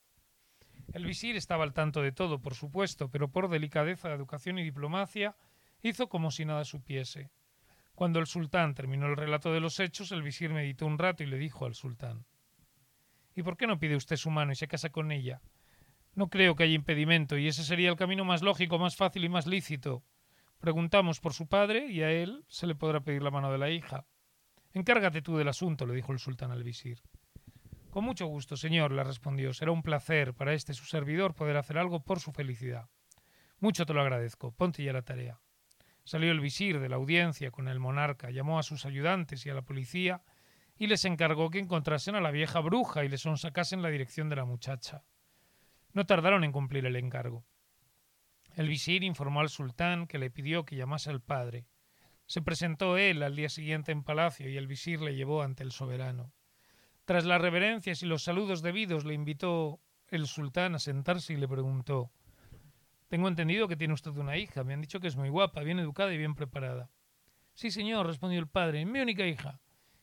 El 0.94 1.06
visir 1.06 1.36
estaba 1.36 1.63
al 1.63 1.74
tanto 1.74 2.01
de 2.01 2.12
todo, 2.12 2.41
por 2.41 2.56
supuesto, 2.56 3.10
pero 3.10 3.29
por 3.29 3.50
delicadeza, 3.50 4.13
educación 4.13 4.58
y 4.60 4.63
diplomacia 4.63 5.36
hizo 5.82 6.08
como 6.08 6.32
si 6.32 6.46
nada 6.46 6.63
supiese. 6.63 7.29
Cuando 7.94 8.20
el 8.20 8.27
sultán 8.27 8.75
terminó 8.75 9.08
el 9.08 9.17
relato 9.17 9.51
de 9.51 9.60
los 9.60 9.79
hechos, 9.79 10.12
el 10.12 10.22
visir 10.22 10.51
meditó 10.51 10.86
un 10.86 10.98
rato 10.98 11.24
y 11.24 11.27
le 11.27 11.38
dijo 11.38 11.65
al 11.65 11.75
sultán 11.75 12.25
¿Y 13.36 13.44
por 13.44 13.58
qué 13.58 13.67
no 13.67 13.79
pide 13.79 13.96
usted 13.96 14.15
su 14.15 14.29
mano 14.29 14.51
y 14.51 14.56
se 14.56 14.67
casa 14.67 14.89
con 14.89 15.12
ella? 15.12 15.41
No 16.17 16.31
creo 16.31 16.55
que 16.55 16.63
haya 16.63 16.74
impedimento, 16.74 17.38
y 17.38 17.47
ese 17.47 17.63
sería 17.63 17.91
el 17.91 17.95
camino 17.95 18.25
más 18.25 18.41
lógico, 18.41 18.79
más 18.79 18.95
fácil 18.95 19.24
y 19.24 19.29
más 19.29 19.45
lícito. 19.45 20.03
Preguntamos 20.59 21.19
por 21.19 21.33
su 21.33 21.47
padre 21.47 21.91
y 21.91 22.01
a 22.01 22.09
él 22.09 22.43
se 22.47 22.65
le 22.65 22.74
podrá 22.74 23.01
pedir 23.01 23.21
la 23.21 23.29
mano 23.29 23.51
de 23.51 23.59
la 23.59 23.69
hija. 23.69 24.07
Encárgate 24.74 25.21
tú 25.21 25.38
del 25.38 25.47
asunto, 25.47 25.86
le 25.86 25.93
dijo 25.93 26.13
el 26.13 26.17
sultán 26.17 26.50
al 26.50 26.63
visir. 26.63 27.03
Con 27.91 28.03
mucho 28.03 28.25
gusto, 28.25 28.57
señor, 28.57 28.93
le 28.93 29.03
respondió. 29.03 29.53
Será 29.53 29.71
un 29.71 29.83
placer 29.83 30.33
para 30.33 30.53
este 30.53 30.74
su 30.74 30.86
servidor 30.86 31.36
poder 31.36 31.55
hacer 31.55 31.77
algo 31.77 32.03
por 32.03 32.19
su 32.19 32.31
felicidad. 32.31 32.89
Mucho 33.59 33.86
te 33.86 33.93
lo 33.93 34.01
agradezco. 34.01 34.51
Ponte 34.51 34.83
ya 34.83 34.93
la 34.93 35.03
tarea. 35.03 35.39
Salió 36.03 36.31
el 36.31 36.39
visir 36.39 36.79
de 36.79 36.89
la 36.89 36.95
audiencia 36.95 37.51
con 37.51 37.67
el 37.67 37.79
monarca, 37.79 38.31
llamó 38.31 38.57
a 38.57 38.63
sus 38.63 38.88
ayudantes 38.88 39.45
y 39.45 39.51
a 39.51 39.53
la 39.53 39.62
policía 39.62 40.24
y 40.77 40.88
les 40.88 41.06
encargó 41.06 41.51
que 41.51 41.60
encontrasen 41.60 42.15
a 42.15 42.21
la 42.21 42.32
vieja 42.32 42.60
bruja 42.60 43.06
y 43.06 43.08
les 43.08 43.21
sonsacasen 43.21 43.84
la 43.84 43.89
dirección 43.89 44.30
de 44.30 44.38
la 44.38 44.45
muchacha. 44.45 45.03
No 45.97 46.05
tardaron 46.05 46.43
en 46.43 46.51
cumplir 46.51 46.86
el 46.86 46.95
encargo. 46.95 47.43
El 48.53 48.67
visir 48.67 49.03
informó 49.03 49.39
al 49.39 49.49
sultán 49.49 50.05
que 50.05 50.19
le 50.19 50.29
pidió 50.29 50.63
que 50.63 50.75
llamase 50.75 51.10
al 51.10 51.21
padre. 51.21 51.65
Se 52.27 52.43
presentó 52.43 52.97
él 52.97 53.23
al 53.23 53.36
día 53.36 53.49
siguiente 53.49 53.93
en 53.93 54.03
palacio 54.03 54.47
y 54.47 54.57
el 54.57 54.67
visir 54.67 55.01
le 55.01 55.15
llevó 55.15 55.41
ante 55.41 55.63
el 55.63 55.71
soberano. 55.71 56.31
Tras 57.05 57.25
las 57.25 57.41
reverencias 57.41 58.03
y 58.03 58.05
los 58.05 58.21
saludos 58.21 58.62
debidos, 58.62 59.05
le 59.05 59.15
invitó 59.15 59.79
el 60.10 60.27
sultán 60.27 60.75
a 60.75 60.79
sentarse 60.79 61.33
y 61.33 61.38
le 61.38 61.47
preguntó 61.47 62.12
Tengo 63.07 63.27
entendido 63.27 63.67
que 63.67 63.75
tiene 63.75 63.95
usted 63.95 64.12
una 64.17 64.38
hija. 64.38 64.63
Me 64.63 64.75
han 64.75 64.81
dicho 64.81 64.99
que 64.99 65.07
es 65.07 65.15
muy 65.15 65.29
guapa, 65.29 65.63
bien 65.63 65.79
educada 65.79 66.13
y 66.13 66.19
bien 66.19 66.36
preparada. 66.36 66.91
Sí, 67.55 67.71
señor, 67.71 68.05
respondió 68.05 68.39
el 68.39 68.47
padre, 68.47 68.86
mi 68.86 68.99
única 68.99 69.25
hija. 69.25 69.60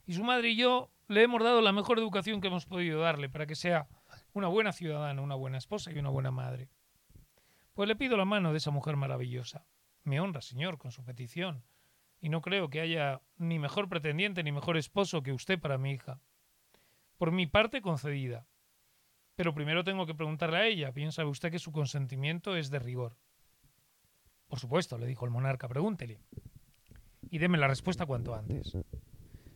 Y 0.07 0.15
su 0.15 0.25
madre 0.25 0.49
y 0.49 0.57
yo 0.57 0.91
le 1.07 1.23
hemos 1.23 1.41
dado 1.45 1.61
la 1.61 1.71
mejor 1.71 2.01
educación 2.01 2.41
que 2.41 2.49
hemos 2.49 2.67
podido 2.67 3.01
darle 3.01 3.29
para 3.29 3.47
que 3.47 3.55
sea 3.55 3.87
una 4.35 4.49
buena 4.49 4.73
ciudadana, 4.73 5.23
una 5.23 5.35
buena 5.35 5.57
esposa 5.57 5.91
y 5.91 5.99
una 5.99 6.11
buena 6.11 6.31
madre. 6.31 6.69
Pues 7.73 7.89
le 7.89 7.97
pido 7.97 8.17
la 8.19 8.27
mano 8.27 8.53
de 8.53 8.59
esa 8.59 8.71
mujer 8.71 8.97
maravillosa. 8.97 9.67
Me 10.03 10.21
honra, 10.21 10.43
señor, 10.43 10.77
con 10.77 10.93
su 10.93 11.03
petición, 11.03 11.65
y 12.21 12.29
no 12.29 12.43
creo 12.43 12.69
que 12.69 12.81
haya 12.81 13.23
ni 13.39 13.59
mejor 13.59 13.89
pretendiente 13.89 14.43
ni 14.43 14.53
mejor 14.53 14.77
esposo 14.77 15.23
que 15.23 15.33
usted 15.33 15.59
para 15.59 15.79
mi 15.79 15.93
hija 15.93 16.21
por 17.17 17.33
mi 17.33 17.47
parte 17.47 17.81
concedida. 17.81 18.47
Pero 19.37 19.55
primero 19.55 19.85
tengo 19.85 20.07
que 20.07 20.15
preguntarle 20.15 20.57
a 20.59 20.67
ella. 20.67 20.93
¿Piensa 20.93 21.25
usted 21.25 21.51
que 21.51 21.59
su 21.59 21.73
consentimiento 21.73 22.57
es 22.57 22.71
de 22.71 22.79
rigor? 22.79 23.17
Por 24.47 24.59
supuesto, 24.61 24.99
le 24.99 25.07
dijo 25.07 25.25
el 25.25 25.31
monarca, 25.31 25.69
pregúntele. 25.69 26.21
Y 27.31 27.39
deme 27.39 27.59
la 27.59 27.67
respuesta 27.67 28.07
cuanto 28.07 28.35
antes. 28.35 28.77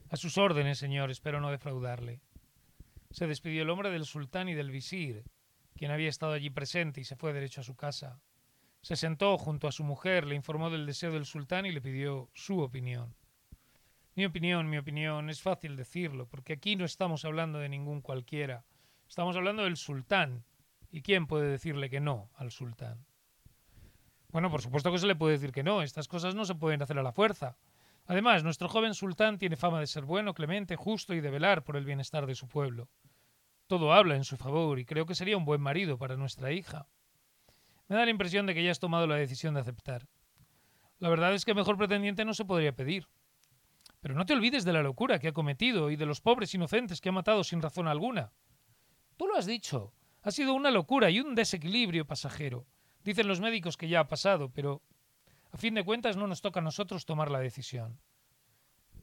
A 0.08 0.16
sus 0.16 0.38
órdenes, 0.38 0.78
señor, 0.78 1.10
espero 1.10 1.40
no 1.40 1.50
defraudarle. 1.50 2.20
Se 3.10 3.26
despidió 3.26 3.62
el 3.62 3.70
hombre 3.70 3.90
del 3.90 4.04
sultán 4.04 4.48
y 4.48 4.54
del 4.54 4.70
visir, 4.70 5.24
quien 5.74 5.90
había 5.90 6.08
estado 6.08 6.32
allí 6.32 6.50
presente, 6.50 7.00
y 7.00 7.04
se 7.04 7.16
fue 7.16 7.32
derecho 7.32 7.60
a 7.60 7.64
su 7.64 7.76
casa. 7.76 8.20
Se 8.82 8.96
sentó 8.96 9.38
junto 9.38 9.66
a 9.66 9.72
su 9.72 9.84
mujer, 9.84 10.26
le 10.26 10.34
informó 10.34 10.70
del 10.70 10.86
deseo 10.86 11.12
del 11.12 11.26
sultán 11.26 11.66
y 11.66 11.72
le 11.72 11.80
pidió 11.80 12.30
su 12.34 12.60
opinión. 12.60 13.14
Mi 14.14 14.24
opinión, 14.24 14.68
mi 14.68 14.78
opinión, 14.78 15.30
es 15.30 15.40
fácil 15.40 15.76
decirlo, 15.76 16.26
porque 16.26 16.54
aquí 16.54 16.74
no 16.76 16.84
estamos 16.84 17.24
hablando 17.24 17.58
de 17.58 17.68
ningún 17.68 18.00
cualquiera. 18.00 18.64
Estamos 19.08 19.36
hablando 19.36 19.64
del 19.64 19.76
sultán. 19.76 20.44
¿Y 20.90 21.02
quién 21.02 21.26
puede 21.26 21.48
decirle 21.50 21.90
que 21.90 22.00
no 22.00 22.30
al 22.34 22.50
sultán? 22.50 23.04
Bueno, 24.30 24.50
por 24.50 24.62
supuesto 24.62 24.90
que 24.90 24.98
se 24.98 25.06
le 25.06 25.16
puede 25.16 25.34
decir 25.34 25.52
que 25.52 25.62
no. 25.62 25.82
Estas 25.82 26.08
cosas 26.08 26.34
no 26.34 26.44
se 26.44 26.54
pueden 26.54 26.82
hacer 26.82 26.98
a 26.98 27.02
la 27.02 27.12
fuerza. 27.12 27.56
Además, 28.08 28.42
nuestro 28.42 28.70
joven 28.70 28.94
sultán 28.94 29.36
tiene 29.36 29.56
fama 29.56 29.80
de 29.80 29.86
ser 29.86 30.06
bueno, 30.06 30.32
clemente, 30.32 30.76
justo 30.76 31.12
y 31.12 31.20
de 31.20 31.30
velar 31.30 31.62
por 31.62 31.76
el 31.76 31.84
bienestar 31.84 32.26
de 32.26 32.34
su 32.34 32.48
pueblo. 32.48 32.88
Todo 33.66 33.92
habla 33.92 34.16
en 34.16 34.24
su 34.24 34.38
favor 34.38 34.78
y 34.78 34.86
creo 34.86 35.04
que 35.04 35.14
sería 35.14 35.36
un 35.36 35.44
buen 35.44 35.60
marido 35.60 35.98
para 35.98 36.16
nuestra 36.16 36.50
hija. 36.50 36.88
Me 37.86 37.96
da 37.96 38.06
la 38.06 38.10
impresión 38.10 38.46
de 38.46 38.54
que 38.54 38.64
ya 38.64 38.70
has 38.70 38.78
tomado 38.78 39.06
la 39.06 39.16
decisión 39.16 39.52
de 39.52 39.60
aceptar. 39.60 40.08
La 41.00 41.10
verdad 41.10 41.34
es 41.34 41.44
que 41.44 41.52
mejor 41.52 41.76
pretendiente 41.76 42.24
no 42.24 42.32
se 42.32 42.46
podría 42.46 42.74
pedir. 42.74 43.06
Pero 44.00 44.14
no 44.14 44.24
te 44.24 44.32
olvides 44.32 44.64
de 44.64 44.72
la 44.72 44.82
locura 44.82 45.18
que 45.18 45.28
ha 45.28 45.32
cometido 45.32 45.90
y 45.90 45.96
de 45.96 46.06
los 46.06 46.22
pobres 46.22 46.54
inocentes 46.54 47.02
que 47.02 47.10
ha 47.10 47.12
matado 47.12 47.44
sin 47.44 47.60
razón 47.60 47.88
alguna. 47.88 48.32
Tú 49.18 49.26
lo 49.26 49.36
has 49.36 49.44
dicho. 49.44 49.92
Ha 50.22 50.30
sido 50.30 50.54
una 50.54 50.70
locura 50.70 51.10
y 51.10 51.20
un 51.20 51.34
desequilibrio 51.34 52.06
pasajero. 52.06 52.66
Dicen 53.04 53.28
los 53.28 53.42
médicos 53.42 53.76
que 53.76 53.88
ya 53.88 54.00
ha 54.00 54.08
pasado, 54.08 54.50
pero 54.50 54.82
a 55.52 55.56
fin 55.56 55.74
de 55.74 55.84
cuentas 55.84 56.16
no 56.16 56.26
nos 56.26 56.40
toca 56.40 56.60
a 56.60 56.62
nosotros 56.62 57.04
tomar 57.04 57.30
la 57.30 57.40
decisión. 57.40 58.00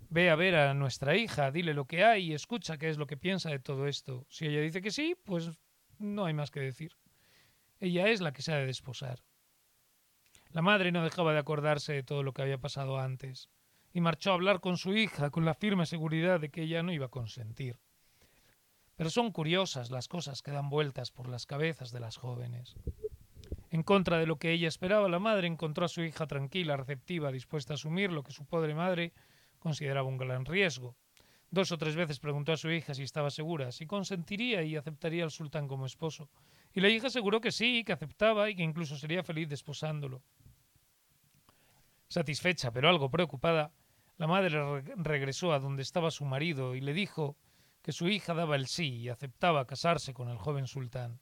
Ve 0.10 0.30
a 0.30 0.36
ver 0.36 0.56
a 0.56 0.74
nuestra 0.74 1.16
hija, 1.16 1.52
dile 1.52 1.74
lo 1.74 1.86
que 1.86 2.04
hay 2.04 2.28
y 2.28 2.34
escucha 2.34 2.78
qué 2.78 2.90
es 2.90 2.98
lo 2.98 3.08
que 3.08 3.18
piensa 3.18 3.50
de 3.50 3.60
todo 3.60 3.88
esto. 3.88 4.26
Si 4.30 4.46
ella 4.46 4.62
dice 4.62 4.82
que 4.82 4.92
sí, 4.92 5.16
pues 5.24 5.50
no 5.98 6.26
hay 6.26 6.34
más 6.34 6.52
que 6.52 6.60
decir. 6.60 6.94
Ella 7.80 8.08
es 8.10 8.22
la 8.22 8.32
que 8.32 8.42
se 8.42 8.54
ha 8.54 8.58
de 8.58 8.66
desposar. 8.66 9.24
La 10.52 10.62
madre 10.62 10.92
no 10.92 11.04
dejaba 11.04 11.34
de 11.34 11.40
acordarse 11.40 11.94
de 11.94 12.04
todo 12.04 12.24
lo 12.24 12.34
que 12.34 12.42
había 12.42 12.58
pasado 12.58 13.00
antes 13.00 13.50
y 13.92 14.02
marchó 14.02 14.32
a 14.32 14.36
hablar 14.36 14.60
con 14.60 14.78
su 14.78 14.96
hija 14.96 15.30
con 15.30 15.46
la 15.46 15.54
firme 15.54 15.86
seguridad 15.86 16.40
de 16.40 16.50
que 16.50 16.64
ella 16.64 16.84
no 16.84 16.94
iba 16.94 17.08
a 17.08 17.10
consentir. 17.10 17.80
Pero 18.96 19.10
son 19.10 19.32
curiosas 19.32 19.92
las 19.92 20.08
cosas 20.08 20.42
que 20.42 20.52
dan 20.52 20.70
vueltas 20.70 21.12
por 21.12 21.28
las 21.28 21.46
cabezas 21.46 21.92
de 21.92 22.00
las 22.00 22.18
jóvenes. 22.18 22.76
En 23.76 23.84
contra 23.84 24.18
de 24.18 24.26
lo 24.26 24.38
que 24.38 24.54
ella 24.54 24.70
esperaba, 24.70 25.10
la 25.10 25.20
madre 25.20 25.48
encontró 25.48 25.84
a 25.84 25.90
su 25.90 26.02
hija 26.02 26.28
tranquila, 26.28 26.78
receptiva, 26.78 27.30
dispuesta 27.30 27.74
a 27.74 27.76
asumir 27.76 28.10
lo 28.10 28.24
que 28.24 28.32
su 28.32 28.46
pobre 28.46 28.74
madre 28.74 29.12
consideraba 29.60 30.08
un 30.08 30.16
gran 30.16 30.46
riesgo. 30.46 30.96
Dos 31.52 31.74
o 31.74 31.78
tres 31.78 31.98
veces 31.98 32.22
preguntó 32.22 32.54
a 32.54 32.58
su 32.58 32.72
hija 32.72 32.94
si 32.94 33.04
estaba 33.04 33.30
segura, 33.30 33.74
si 33.74 33.86
consentiría 33.86 34.64
y 34.64 34.78
aceptaría 34.78 35.26
al 35.26 35.32
sultán 35.32 35.68
como 35.68 35.86
esposo. 35.86 36.30
Y 36.72 36.80
la 36.80 36.88
hija 36.88 37.08
aseguró 37.08 37.42
que 37.42 37.52
sí, 37.52 37.84
que 37.84 37.92
aceptaba 37.92 38.50
y 38.50 38.56
que 38.56 38.64
incluso 38.64 38.96
sería 38.96 39.24
feliz 39.26 39.50
desposándolo. 39.50 40.24
Satisfecha, 42.08 42.72
pero 42.72 42.88
algo 42.88 43.12
preocupada, 43.12 43.74
la 44.16 44.28
madre 44.28 44.84
regresó 44.96 45.52
a 45.52 45.60
donde 45.60 45.82
estaba 45.82 46.12
su 46.12 46.24
marido 46.24 46.76
y 46.76 46.80
le 46.80 46.94
dijo 46.94 47.36
que 47.82 47.92
su 47.92 48.08
hija 48.08 48.34
daba 48.34 48.56
el 48.56 48.68
sí 48.68 49.00
y 49.00 49.10
aceptaba 49.10 49.68
casarse 49.68 50.14
con 50.14 50.30
el 50.30 50.38
joven 50.38 50.66
sultán. 50.66 51.20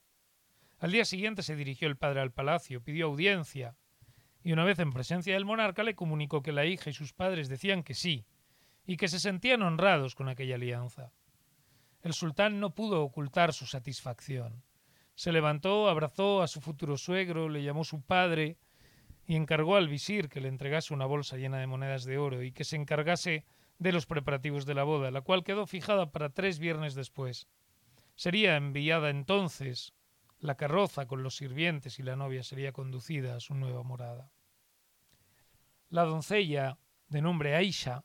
Al 0.84 0.92
día 0.92 1.06
siguiente 1.06 1.44
se 1.44 1.56
dirigió 1.56 1.88
el 1.88 1.96
padre 1.96 2.20
al 2.20 2.34
palacio, 2.34 2.84
pidió 2.84 3.06
audiencia, 3.06 3.78
y 4.44 4.52
una 4.52 4.66
vez 4.66 4.80
en 4.80 4.92
presencia 4.92 5.34
del 5.34 5.46
monarca 5.46 5.82
le 5.82 5.96
comunicó 5.96 6.42
que 6.42 6.52
la 6.52 6.66
hija 6.66 6.90
y 6.90 6.94
sus 6.94 7.14
padres 7.14 7.48
decían 7.48 7.84
que 7.84 7.94
sí, 7.94 8.26
y 8.86 8.98
que 8.98 9.08
se 9.08 9.22
sentían 9.22 9.62
honrados 9.62 10.14
con 10.14 10.28
aquella 10.28 10.56
alianza. 10.56 11.14
El 12.02 12.12
sultán 12.12 12.60
no 12.60 12.76
pudo 12.76 13.02
ocultar 13.02 13.54
su 13.54 13.66
satisfacción. 13.66 14.62
Se 15.16 15.32
levantó, 15.32 15.88
abrazó 15.88 16.42
a 16.42 16.50
su 16.50 16.60
futuro 16.60 16.98
suegro, 16.98 17.48
le 17.48 17.64
llamó 17.64 17.86
su 17.86 18.02
padre 18.02 18.58
y 19.26 19.38
encargó 19.38 19.78
al 19.78 19.88
visir 19.88 20.28
que 20.28 20.42
le 20.42 20.50
entregase 20.50 20.94
una 20.94 21.06
bolsa 21.06 21.38
llena 21.38 21.60
de 21.60 21.68
monedas 21.68 22.04
de 22.04 22.18
oro 22.18 22.44
y 22.44 22.52
que 22.52 22.66
se 22.66 22.76
encargase 22.76 23.46
de 23.80 23.94
los 23.94 24.06
preparativos 24.06 24.66
de 24.66 24.74
la 24.74 24.84
boda, 24.84 25.12
la 25.12 25.22
cual 25.22 25.46
quedó 25.46 25.66
fijada 25.66 26.12
para 26.12 26.34
tres 26.34 26.60
viernes 26.60 26.94
después. 26.94 27.48
Sería 28.16 28.58
enviada 28.58 29.12
entonces 29.12 29.94
la 30.44 30.56
carroza 30.56 31.08
con 31.08 31.24
los 31.24 31.38
sirvientes 31.38 32.00
y 32.00 32.04
la 32.04 32.18
novia 32.18 32.44
sería 32.44 32.74
conducida 32.74 33.38
a 33.38 33.40
su 33.40 33.56
nueva 33.56 33.82
morada. 33.82 34.30
La 35.88 36.04
doncella, 36.04 36.78
de 37.08 37.22
nombre 37.22 37.56
Aisha, 37.56 38.04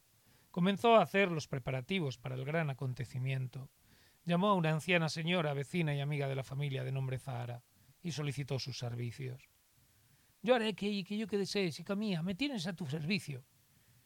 comenzó 0.53 0.94
a 0.94 1.03
hacer 1.03 1.33
los 1.33 1.48
preparativos 1.48 2.16
para 2.16 2.37
el 2.37 2.44
gran 2.44 2.70
acontecimiento. 2.70 3.70
Llamó 4.24 4.51
a 4.51 4.55
una 4.55 4.70
anciana 4.70 5.09
señora, 5.09 5.53
vecina 5.53 5.96
y 5.96 6.01
amiga 6.01 6.29
de 6.29 6.37
la 6.37 6.44
familia 6.44 6.85
de 6.85 6.92
nombre 6.92 7.18
Zahara, 7.18 7.64
y 8.03 8.12
solicitó 8.12 8.61
sus 8.61 8.79
servicios. 8.79 9.42
Yo 10.40 10.55
haré 10.55 10.74
que, 10.74 11.03
que 11.03 11.18
yo 11.18 11.27
que 11.27 11.38
desees, 11.38 11.81
hija 11.81 11.96
mía, 11.96 12.22
me 12.22 12.37
tienes 12.37 12.68
a 12.68 12.72
tu 12.72 12.87
servicio. 12.87 13.44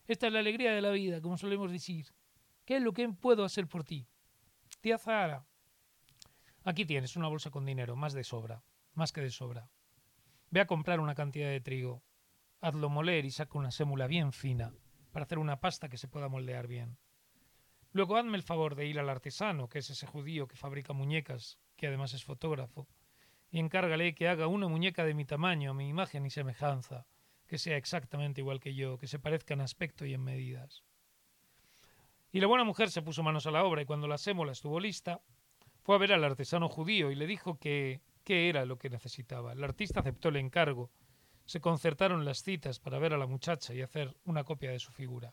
Esta 0.06 0.28
es 0.28 0.32
la 0.32 0.38
alegría 0.38 0.72
de 0.72 0.80
la 0.80 0.90
vida, 0.92 1.20
como 1.20 1.36
solemos 1.36 1.70
decir. 1.70 2.06
¿Qué 2.64 2.76
es 2.76 2.82
lo 2.82 2.94
que 2.94 3.06
puedo 3.10 3.44
hacer 3.44 3.66
por 3.66 3.84
ti? 3.84 4.06
Tía 4.80 4.96
Zahara, 4.96 5.44
aquí 6.64 6.84
tienes 6.84 7.16
una 7.16 7.28
bolsa 7.28 7.50
con 7.50 7.64
dinero, 7.64 7.96
más 7.96 8.12
de 8.12 8.24
sobra, 8.24 8.62
más 8.94 9.12
que 9.12 9.20
de 9.20 9.30
sobra. 9.30 9.70
Ve 10.50 10.60
a 10.60 10.66
comprar 10.66 11.00
una 11.00 11.14
cantidad 11.14 11.48
de 11.48 11.60
trigo, 11.60 12.02
hazlo 12.60 12.88
moler 12.88 13.24
y 13.24 13.30
saca 13.30 13.58
una 13.58 13.70
sémula 13.70 14.06
bien 14.06 14.32
fina, 14.32 14.74
para 15.12 15.24
hacer 15.24 15.38
una 15.38 15.60
pasta 15.60 15.88
que 15.88 15.98
se 15.98 16.08
pueda 16.08 16.28
moldear 16.28 16.66
bien. 16.66 16.98
Luego 17.92 18.16
hazme 18.16 18.36
el 18.36 18.42
favor 18.42 18.74
de 18.74 18.86
ir 18.86 18.98
al 18.98 19.10
artesano, 19.10 19.68
que 19.68 19.80
es 19.80 19.90
ese 19.90 20.06
judío 20.06 20.48
que 20.48 20.56
fabrica 20.56 20.92
muñecas, 20.92 21.58
que 21.76 21.86
además 21.86 22.14
es 22.14 22.24
fotógrafo, 22.24 22.88
y 23.50 23.58
encárgale 23.58 24.14
que 24.14 24.28
haga 24.28 24.46
una 24.46 24.68
muñeca 24.68 25.04
de 25.04 25.14
mi 25.14 25.26
tamaño, 25.26 25.74
mi 25.74 25.88
imagen 25.88 26.24
y 26.24 26.30
semejanza, 26.30 27.06
que 27.46 27.58
sea 27.58 27.76
exactamente 27.76 28.40
igual 28.40 28.60
que 28.60 28.74
yo, 28.74 28.96
que 28.96 29.06
se 29.06 29.18
parezca 29.18 29.52
en 29.52 29.60
aspecto 29.60 30.06
y 30.06 30.14
en 30.14 30.24
medidas. 30.24 30.84
Y 32.32 32.40
la 32.40 32.46
buena 32.46 32.64
mujer 32.64 32.90
se 32.90 33.02
puso 33.02 33.22
manos 33.22 33.46
a 33.46 33.50
la 33.50 33.62
obra 33.62 33.82
y 33.82 33.84
cuando 33.84 34.08
la 34.08 34.16
sémola 34.16 34.52
estuvo 34.52 34.80
lista, 34.80 35.20
fue 35.82 35.96
a 35.96 35.98
ver 35.98 36.12
al 36.12 36.24
artesano 36.24 36.68
judío 36.68 37.10
y 37.10 37.14
le 37.14 37.26
dijo 37.26 37.58
que 37.58 38.00
qué 38.24 38.48
era 38.48 38.64
lo 38.64 38.78
que 38.78 38.90
necesitaba. 38.90 39.52
El 39.52 39.64
artista 39.64 40.00
aceptó 40.00 40.28
el 40.28 40.36
encargo. 40.36 40.90
Se 41.44 41.60
concertaron 41.60 42.24
las 42.24 42.42
citas 42.42 42.78
para 42.78 42.98
ver 42.98 43.12
a 43.12 43.18
la 43.18 43.26
muchacha 43.26 43.74
y 43.74 43.82
hacer 43.82 44.16
una 44.24 44.44
copia 44.44 44.70
de 44.70 44.78
su 44.78 44.92
figura. 44.92 45.32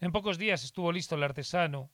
En 0.00 0.12
pocos 0.12 0.38
días 0.38 0.64
estuvo 0.64 0.92
listo 0.92 1.16
el 1.16 1.22
artesano. 1.22 1.90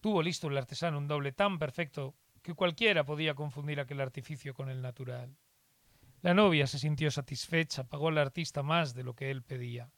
Tuvo 0.00 0.22
listo 0.22 0.48
el 0.48 0.58
artesano 0.58 0.98
un 0.98 1.08
doble 1.08 1.32
tan 1.32 1.58
perfecto 1.58 2.14
que 2.42 2.54
cualquiera 2.54 3.04
podía 3.04 3.34
confundir 3.34 3.80
aquel 3.80 4.00
artificio 4.00 4.54
con 4.54 4.70
el 4.70 4.80
natural. 4.80 5.36
La 6.22 6.34
novia 6.34 6.66
se 6.66 6.78
sintió 6.78 7.10
satisfecha, 7.10 7.84
pagó 7.84 8.08
al 8.08 8.18
artista 8.18 8.62
más 8.62 8.94
de 8.94 9.04
lo 9.04 9.14
que 9.14 9.30
él 9.30 9.42
pedía, 9.42 9.90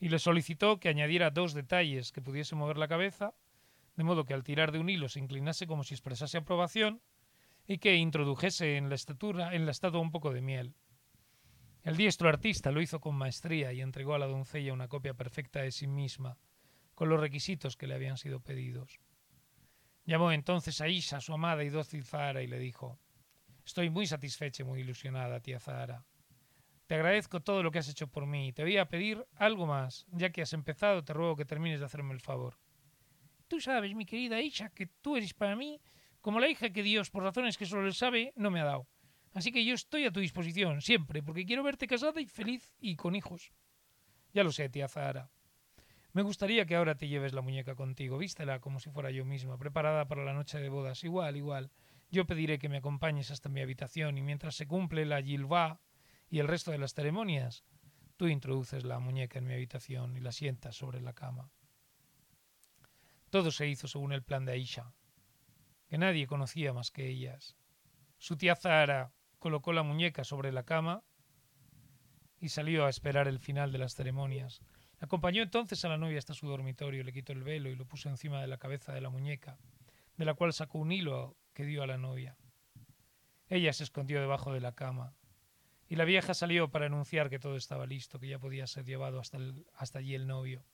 y 0.00 0.08
le 0.08 0.18
solicitó 0.18 0.80
que 0.80 0.88
añadiera 0.88 1.30
dos 1.30 1.54
detalles 1.54 2.10
que 2.10 2.22
pudiese 2.22 2.56
mover 2.56 2.76
la 2.76 2.88
cabeza, 2.88 3.34
de 4.00 4.04
modo 4.04 4.24
que 4.24 4.32
al 4.32 4.44
tirar 4.44 4.72
de 4.72 4.78
un 4.78 4.88
hilo 4.88 5.10
se 5.10 5.18
inclinase 5.18 5.66
como 5.66 5.84
si 5.84 5.92
expresase 5.92 6.38
aprobación, 6.38 7.02
y 7.66 7.76
que 7.76 7.96
introdujese 7.96 8.78
en 8.78 8.88
la 8.88 8.94
estatura, 8.94 9.54
en 9.54 9.66
la 9.66 9.72
estatua 9.72 10.00
un 10.00 10.10
poco 10.10 10.32
de 10.32 10.40
miel. 10.40 10.74
El 11.82 11.98
diestro 11.98 12.30
artista 12.30 12.70
lo 12.70 12.80
hizo 12.80 12.98
con 12.98 13.14
maestría 13.14 13.74
y 13.74 13.82
entregó 13.82 14.14
a 14.14 14.18
la 14.18 14.26
doncella 14.26 14.72
una 14.72 14.88
copia 14.88 15.12
perfecta 15.12 15.60
de 15.60 15.70
sí 15.70 15.86
misma, 15.86 16.38
con 16.94 17.10
los 17.10 17.20
requisitos 17.20 17.76
que 17.76 17.86
le 17.86 17.94
habían 17.94 18.16
sido 18.16 18.40
pedidos. 18.40 19.00
Llamó 20.06 20.32
entonces 20.32 20.80
a 20.80 20.88
Isa, 20.88 21.20
su 21.20 21.34
amada 21.34 21.62
y 21.62 21.68
dócil 21.68 22.06
Zahara, 22.06 22.42
y 22.42 22.46
le 22.46 22.58
dijo 22.58 22.98
Estoy 23.66 23.90
muy 23.90 24.06
satisfecha 24.06 24.62
y 24.62 24.66
muy 24.66 24.80
ilusionada, 24.80 25.40
tía 25.40 25.60
Zahara. 25.60 26.06
Te 26.86 26.94
agradezco 26.94 27.40
todo 27.40 27.62
lo 27.62 27.70
que 27.70 27.80
has 27.80 27.88
hecho 27.90 28.06
por 28.06 28.24
mí 28.24 28.48
y 28.48 28.52
te 28.54 28.62
voy 28.62 28.78
a 28.78 28.88
pedir 28.88 29.26
algo 29.36 29.66
más. 29.66 30.06
Ya 30.10 30.30
que 30.30 30.40
has 30.40 30.54
empezado, 30.54 31.04
te 31.04 31.12
ruego 31.12 31.36
que 31.36 31.44
termines 31.44 31.80
de 31.80 31.84
hacerme 31.84 32.14
el 32.14 32.20
favor. 32.20 32.56
Tú 33.50 33.60
sabes, 33.60 33.96
mi 33.96 34.06
querida 34.06 34.40
Isa, 34.40 34.70
que 34.70 34.86
tú 34.86 35.16
eres 35.16 35.34
para 35.34 35.56
mí 35.56 35.80
como 36.20 36.38
la 36.38 36.48
hija 36.48 36.70
que 36.70 36.84
Dios, 36.84 37.10
por 37.10 37.24
razones 37.24 37.58
que 37.58 37.66
solo 37.66 37.84
él 37.84 37.94
sabe, 37.94 38.32
no 38.36 38.48
me 38.48 38.60
ha 38.60 38.64
dado. 38.64 38.86
Así 39.34 39.50
que 39.50 39.64
yo 39.64 39.74
estoy 39.74 40.04
a 40.04 40.12
tu 40.12 40.20
disposición, 40.20 40.80
siempre, 40.80 41.20
porque 41.20 41.44
quiero 41.44 41.64
verte 41.64 41.88
casada 41.88 42.20
y 42.20 42.26
feliz 42.26 42.76
y 42.78 42.94
con 42.94 43.16
hijos. 43.16 43.50
Ya 44.32 44.44
lo 44.44 44.52
sé, 44.52 44.68
tía 44.68 44.86
Zahara. 44.86 45.32
Me 46.12 46.22
gustaría 46.22 46.64
que 46.64 46.76
ahora 46.76 46.94
te 46.94 47.08
lleves 47.08 47.32
la 47.32 47.40
muñeca 47.40 47.74
contigo, 47.74 48.18
vístela 48.18 48.60
como 48.60 48.78
si 48.78 48.88
fuera 48.90 49.10
yo 49.10 49.24
misma, 49.24 49.58
preparada 49.58 50.06
para 50.06 50.24
la 50.24 50.32
noche 50.32 50.60
de 50.60 50.68
bodas, 50.68 51.02
igual, 51.02 51.36
igual. 51.36 51.72
Yo 52.08 52.26
pediré 52.26 52.60
que 52.60 52.68
me 52.68 52.76
acompañes 52.76 53.32
hasta 53.32 53.48
mi 53.48 53.60
habitación 53.60 54.16
y 54.16 54.22
mientras 54.22 54.54
se 54.54 54.68
cumple 54.68 55.06
la 55.06 55.20
yilvá 55.20 55.80
y 56.28 56.38
el 56.38 56.46
resto 56.46 56.70
de 56.70 56.78
las 56.78 56.94
ceremonias, 56.94 57.64
tú 58.16 58.28
introduces 58.28 58.84
la 58.84 59.00
muñeca 59.00 59.40
en 59.40 59.46
mi 59.48 59.54
habitación 59.54 60.16
y 60.16 60.20
la 60.20 60.30
sientas 60.30 60.76
sobre 60.76 61.00
la 61.00 61.14
cama. 61.14 61.50
Todo 63.30 63.52
se 63.52 63.68
hizo 63.68 63.86
según 63.86 64.12
el 64.12 64.24
plan 64.24 64.44
de 64.44 64.52
Aisha, 64.52 64.92
que 65.88 65.98
nadie 65.98 66.26
conocía 66.26 66.72
más 66.72 66.90
que 66.90 67.08
ellas. 67.08 67.56
Su 68.18 68.36
tía 68.36 68.56
Zahara 68.56 69.12
colocó 69.38 69.72
la 69.72 69.84
muñeca 69.84 70.24
sobre 70.24 70.52
la 70.52 70.64
cama 70.64 71.04
y 72.40 72.48
salió 72.48 72.84
a 72.84 72.90
esperar 72.90 73.28
el 73.28 73.38
final 73.38 73.70
de 73.70 73.78
las 73.78 73.94
ceremonias. 73.94 74.60
Acompañó 74.98 75.42
entonces 75.42 75.84
a 75.84 75.88
la 75.88 75.96
novia 75.96 76.18
hasta 76.18 76.34
su 76.34 76.48
dormitorio, 76.48 77.04
le 77.04 77.12
quitó 77.12 77.32
el 77.32 77.44
velo 77.44 77.70
y 77.70 77.76
lo 77.76 77.86
puso 77.86 78.08
encima 78.08 78.40
de 78.40 78.48
la 78.48 78.58
cabeza 78.58 78.92
de 78.92 79.00
la 79.00 79.10
muñeca, 79.10 79.58
de 80.16 80.24
la 80.24 80.34
cual 80.34 80.52
sacó 80.52 80.78
un 80.78 80.92
hilo 80.92 81.36
que 81.54 81.64
dio 81.64 81.82
a 81.82 81.86
la 81.86 81.98
novia. 81.98 82.36
Ella 83.48 83.72
se 83.72 83.84
escondió 83.84 84.20
debajo 84.20 84.52
de 84.52 84.60
la 84.60 84.74
cama, 84.74 85.14
y 85.88 85.96
la 85.96 86.04
vieja 86.04 86.34
salió 86.34 86.70
para 86.70 86.86
anunciar 86.86 87.30
que 87.30 87.38
todo 87.38 87.56
estaba 87.56 87.86
listo, 87.86 88.20
que 88.20 88.28
ya 88.28 88.38
podía 88.38 88.66
ser 88.66 88.84
llevado 88.84 89.18
hasta, 89.18 89.38
hasta 89.74 89.98
allí 90.00 90.14
el 90.14 90.26
novio. 90.26 90.64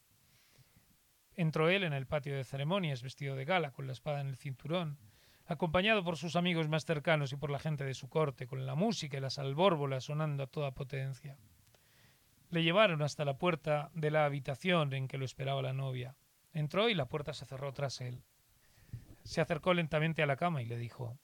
Entró 1.37 1.69
él 1.69 1.85
en 1.85 1.93
el 1.93 2.07
patio 2.07 2.35
de 2.35 2.45
ceremonias, 2.45 3.03
vestido 3.03 3.37
de 3.37 3.45
gala, 3.45 3.71
con 3.71 3.87
la 3.87 3.93
espada 3.93 4.23
en 4.23 4.29
el 4.29 4.37
cinturón, 4.37 4.99
acompañado 5.47 6.03
por 6.03 6.17
sus 6.17 6.35
amigos 6.35 6.69
más 6.69 6.87
cercanos 6.87 7.33
y 7.33 7.37
por 7.37 7.51
la 7.51 7.59
gente 7.59 7.85
de 7.85 7.95
su 7.95 8.09
corte, 8.09 8.47
con 8.47 8.65
la 8.65 8.75
música 8.75 9.19
y 9.19 9.21
las 9.21 9.39
albórbolas 9.39 10.05
sonando 10.05 10.45
a 10.45 10.47
toda 10.47 10.73
potencia. 10.73 11.37
Le 12.49 12.63
llevaron 12.63 13.03
hasta 13.03 13.25
la 13.25 13.37
puerta 13.37 13.91
de 13.93 14.11
la 14.11 14.25
habitación 14.25 14.93
en 14.95 15.09
que 15.09 15.19
lo 15.19 15.25
esperaba 15.25 15.61
la 15.63 15.73
novia. 15.73 16.17
Entró 16.53 16.89
y 16.89 16.95
la 16.95 17.07
puerta 17.07 17.35
se 17.35 17.45
cerró 17.45 17.73
tras 17.73 18.01
él. 18.01 18.23
Se 19.25 19.41
acercó 19.41 19.75
lentamente 19.75 20.23
a 20.23 20.27
la 20.27 20.37
cama 20.37 20.63
y 20.63 20.67
le 20.67 20.79
dijo 20.79 21.19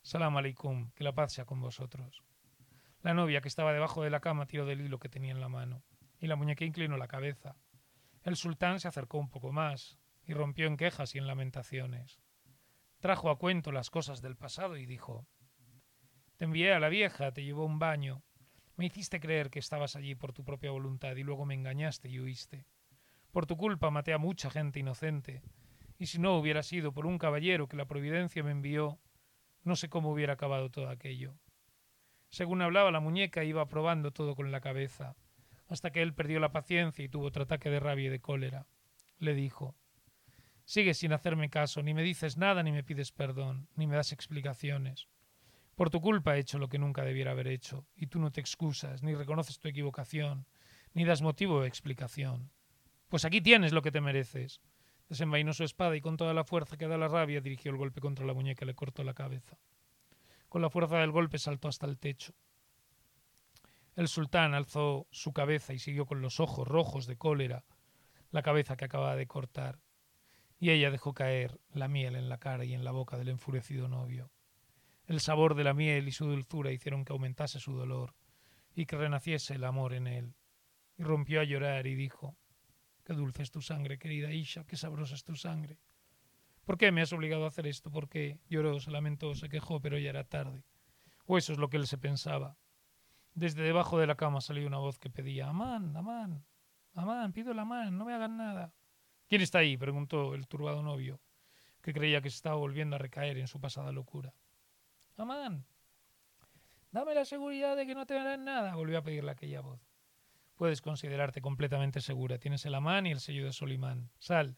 Salam 0.00 0.36
aleikum, 0.36 0.92
que 0.92 1.04
la 1.04 1.12
paz 1.12 1.32
sea 1.32 1.44
con 1.44 1.60
vosotros. 1.60 2.22
La 3.02 3.12
novia, 3.12 3.40
que 3.40 3.48
estaba 3.48 3.72
debajo 3.72 4.02
de 4.02 4.10
la 4.10 4.20
cama, 4.20 4.46
tiró 4.46 4.64
del 4.64 4.80
hilo 4.80 4.98
que 4.98 5.08
tenía 5.08 5.32
en 5.32 5.40
la 5.40 5.48
mano, 5.48 5.82
y 6.20 6.26
la 6.26 6.36
muñeca 6.36 6.64
inclinó 6.64 6.96
la 6.96 7.08
cabeza. 7.08 7.56
El 8.26 8.34
sultán 8.34 8.80
se 8.80 8.88
acercó 8.88 9.18
un 9.18 9.28
poco 9.28 9.52
más, 9.52 10.00
y 10.24 10.34
rompió 10.34 10.66
en 10.66 10.76
quejas 10.76 11.14
y 11.14 11.18
en 11.18 11.28
lamentaciones. 11.28 12.20
Trajo 12.98 13.30
a 13.30 13.38
cuento 13.38 13.70
las 13.70 13.88
cosas 13.88 14.20
del 14.20 14.34
pasado 14.34 14.76
y 14.76 14.84
dijo 14.84 15.28
Te 16.36 16.46
envié 16.46 16.72
a 16.72 16.80
la 16.80 16.88
vieja, 16.88 17.30
te 17.30 17.44
llevó 17.44 17.64
un 17.64 17.78
baño, 17.78 18.24
me 18.74 18.86
hiciste 18.86 19.20
creer 19.20 19.48
que 19.48 19.60
estabas 19.60 19.94
allí 19.94 20.16
por 20.16 20.32
tu 20.32 20.42
propia 20.42 20.72
voluntad 20.72 21.14
y 21.14 21.22
luego 21.22 21.46
me 21.46 21.54
engañaste 21.54 22.08
y 22.08 22.18
huiste. 22.18 22.66
Por 23.30 23.46
tu 23.46 23.56
culpa 23.56 23.92
maté 23.92 24.12
a 24.12 24.18
mucha 24.18 24.50
gente 24.50 24.80
inocente, 24.80 25.44
y 25.96 26.06
si 26.06 26.18
no 26.18 26.36
hubiera 26.36 26.64
sido 26.64 26.90
por 26.90 27.06
un 27.06 27.18
caballero 27.18 27.68
que 27.68 27.76
la 27.76 27.86
providencia 27.86 28.42
me 28.42 28.50
envió, 28.50 28.98
no 29.62 29.76
sé 29.76 29.88
cómo 29.88 30.10
hubiera 30.10 30.32
acabado 30.32 30.68
todo 30.68 30.88
aquello. 30.88 31.38
Según 32.30 32.60
hablaba 32.60 32.90
la 32.90 32.98
muñeca 32.98 33.44
iba 33.44 33.68
probando 33.68 34.10
todo 34.10 34.34
con 34.34 34.50
la 34.50 34.60
cabeza, 34.60 35.14
hasta 35.68 35.90
que 35.90 36.02
él 36.02 36.14
perdió 36.14 36.40
la 36.40 36.52
paciencia 36.52 37.04
y 37.04 37.08
tuvo 37.08 37.26
otro 37.26 37.44
ataque 37.44 37.70
de 37.70 37.80
rabia 37.80 38.06
y 38.06 38.10
de 38.10 38.20
cólera. 38.20 38.66
Le 39.18 39.34
dijo 39.34 39.74
Sigues 40.64 40.98
sin 40.98 41.12
hacerme 41.12 41.48
caso, 41.48 41.82
ni 41.82 41.94
me 41.94 42.02
dices 42.02 42.36
nada, 42.36 42.62
ni 42.64 42.72
me 42.72 42.82
pides 42.82 43.12
perdón, 43.12 43.68
ni 43.76 43.86
me 43.86 43.94
das 43.94 44.12
explicaciones. 44.12 45.08
Por 45.76 45.90
tu 45.90 46.00
culpa 46.00 46.36
he 46.36 46.40
hecho 46.40 46.58
lo 46.58 46.68
que 46.68 46.78
nunca 46.78 47.04
debiera 47.04 47.30
haber 47.30 47.46
hecho, 47.46 47.86
y 47.94 48.08
tú 48.08 48.18
no 48.18 48.32
te 48.32 48.40
excusas, 48.40 49.02
ni 49.02 49.14
reconoces 49.14 49.60
tu 49.60 49.68
equivocación, 49.68 50.46
ni 50.92 51.04
das 51.04 51.22
motivo 51.22 51.60
de 51.60 51.68
explicación. 51.68 52.50
Pues 53.08 53.24
aquí 53.24 53.40
tienes 53.40 53.72
lo 53.72 53.82
que 53.82 53.92
te 53.92 54.00
mereces. 54.00 54.60
Desenvainó 55.08 55.52
su 55.52 55.62
espada 55.62 55.96
y 55.96 56.00
con 56.00 56.16
toda 56.16 56.34
la 56.34 56.42
fuerza 56.42 56.76
que 56.76 56.88
da 56.88 56.98
la 56.98 57.06
rabia 57.06 57.40
dirigió 57.40 57.70
el 57.70 57.76
golpe 57.76 58.00
contra 58.00 58.26
la 58.26 58.34
muñeca 58.34 58.64
y 58.64 58.66
le 58.66 58.74
cortó 58.74 59.04
la 59.04 59.14
cabeza. 59.14 59.58
Con 60.48 60.62
la 60.62 60.70
fuerza 60.70 60.98
del 60.98 61.12
golpe 61.12 61.38
saltó 61.38 61.68
hasta 61.68 61.86
el 61.86 61.98
techo. 61.98 62.34
El 63.96 64.08
sultán 64.08 64.52
alzó 64.52 65.06
su 65.10 65.32
cabeza 65.32 65.72
y 65.72 65.78
siguió 65.78 66.04
con 66.04 66.20
los 66.20 66.38
ojos 66.38 66.68
rojos 66.68 67.06
de 67.06 67.16
cólera 67.16 67.64
la 68.30 68.42
cabeza 68.42 68.76
que 68.76 68.84
acababa 68.84 69.16
de 69.16 69.26
cortar, 69.26 69.80
y 70.58 70.70
ella 70.70 70.90
dejó 70.90 71.14
caer 71.14 71.58
la 71.72 71.88
miel 71.88 72.14
en 72.14 72.28
la 72.28 72.36
cara 72.36 72.66
y 72.66 72.74
en 72.74 72.84
la 72.84 72.90
boca 72.90 73.16
del 73.16 73.30
enfurecido 73.30 73.88
novio. 73.88 74.30
El 75.06 75.20
sabor 75.20 75.54
de 75.54 75.64
la 75.64 75.72
miel 75.72 76.08
y 76.08 76.12
su 76.12 76.26
dulzura 76.26 76.72
hicieron 76.72 77.06
que 77.06 77.14
aumentase 77.14 77.58
su 77.58 77.72
dolor 77.72 78.14
y 78.74 78.84
que 78.84 78.96
renaciese 78.96 79.54
el 79.54 79.64
amor 79.64 79.94
en 79.94 80.06
él. 80.06 80.34
Y 80.98 81.02
rompió 81.02 81.40
a 81.40 81.44
llorar 81.44 81.86
y 81.86 81.94
dijo, 81.94 82.36
Qué 83.04 83.14
dulce 83.14 83.44
es 83.44 83.50
tu 83.50 83.62
sangre, 83.62 83.98
querida 83.98 84.32
Isha, 84.32 84.64
qué 84.64 84.76
sabrosa 84.76 85.14
es 85.14 85.24
tu 85.24 85.36
sangre. 85.36 85.78
¿Por 86.66 86.76
qué 86.76 86.92
me 86.92 87.00
has 87.00 87.12
obligado 87.14 87.44
a 87.44 87.48
hacer 87.48 87.66
esto? 87.66 87.90
¿Por 87.90 88.08
qué? 88.08 88.40
Lloró, 88.48 88.78
se 88.80 88.90
lamentó, 88.90 89.34
se 89.34 89.48
quejó, 89.48 89.80
pero 89.80 89.96
ya 89.96 90.10
era 90.10 90.24
tarde. 90.24 90.64
O 91.24 91.38
eso 91.38 91.52
es 91.52 91.58
lo 91.58 91.70
que 91.70 91.76
él 91.76 91.86
se 91.86 91.96
pensaba. 91.96 92.58
Desde 93.36 93.62
debajo 93.62 93.98
de 93.98 94.06
la 94.06 94.14
cama 94.14 94.40
salió 94.40 94.66
una 94.66 94.78
voz 94.78 94.98
que 94.98 95.10
pedía, 95.10 95.48
Amán, 95.48 95.94
Amán, 95.94 96.42
Amán, 96.94 97.34
pido 97.34 97.52
la 97.52 97.62
Amán, 97.62 97.98
no 97.98 98.06
me 98.06 98.14
hagan 98.14 98.38
nada. 98.38 98.72
¿Quién 99.28 99.42
está 99.42 99.58
ahí? 99.58 99.76
preguntó 99.76 100.34
el 100.34 100.48
turbado 100.48 100.82
novio, 100.82 101.20
que 101.82 101.92
creía 101.92 102.22
que 102.22 102.30
se 102.30 102.36
estaba 102.36 102.56
volviendo 102.56 102.96
a 102.96 102.98
recaer 102.98 103.36
en 103.36 103.46
su 103.46 103.60
pasada 103.60 103.92
locura. 103.92 104.32
Amán, 105.18 105.66
dame 106.90 107.14
la 107.14 107.26
seguridad 107.26 107.76
de 107.76 107.86
que 107.86 107.94
no 107.94 108.06
te 108.06 108.18
harán 108.18 108.46
nada, 108.46 108.74
volvió 108.74 108.96
a 108.96 109.02
pedirle 109.02 109.32
aquella 109.32 109.60
voz. 109.60 109.86
Puedes 110.54 110.80
considerarte 110.80 111.42
completamente 111.42 112.00
segura. 112.00 112.38
Tienes 112.38 112.64
el 112.64 112.74
amán 112.74 113.04
y 113.04 113.10
el 113.10 113.20
sello 113.20 113.44
de 113.44 113.52
Solimán. 113.52 114.08
Sal, 114.18 114.56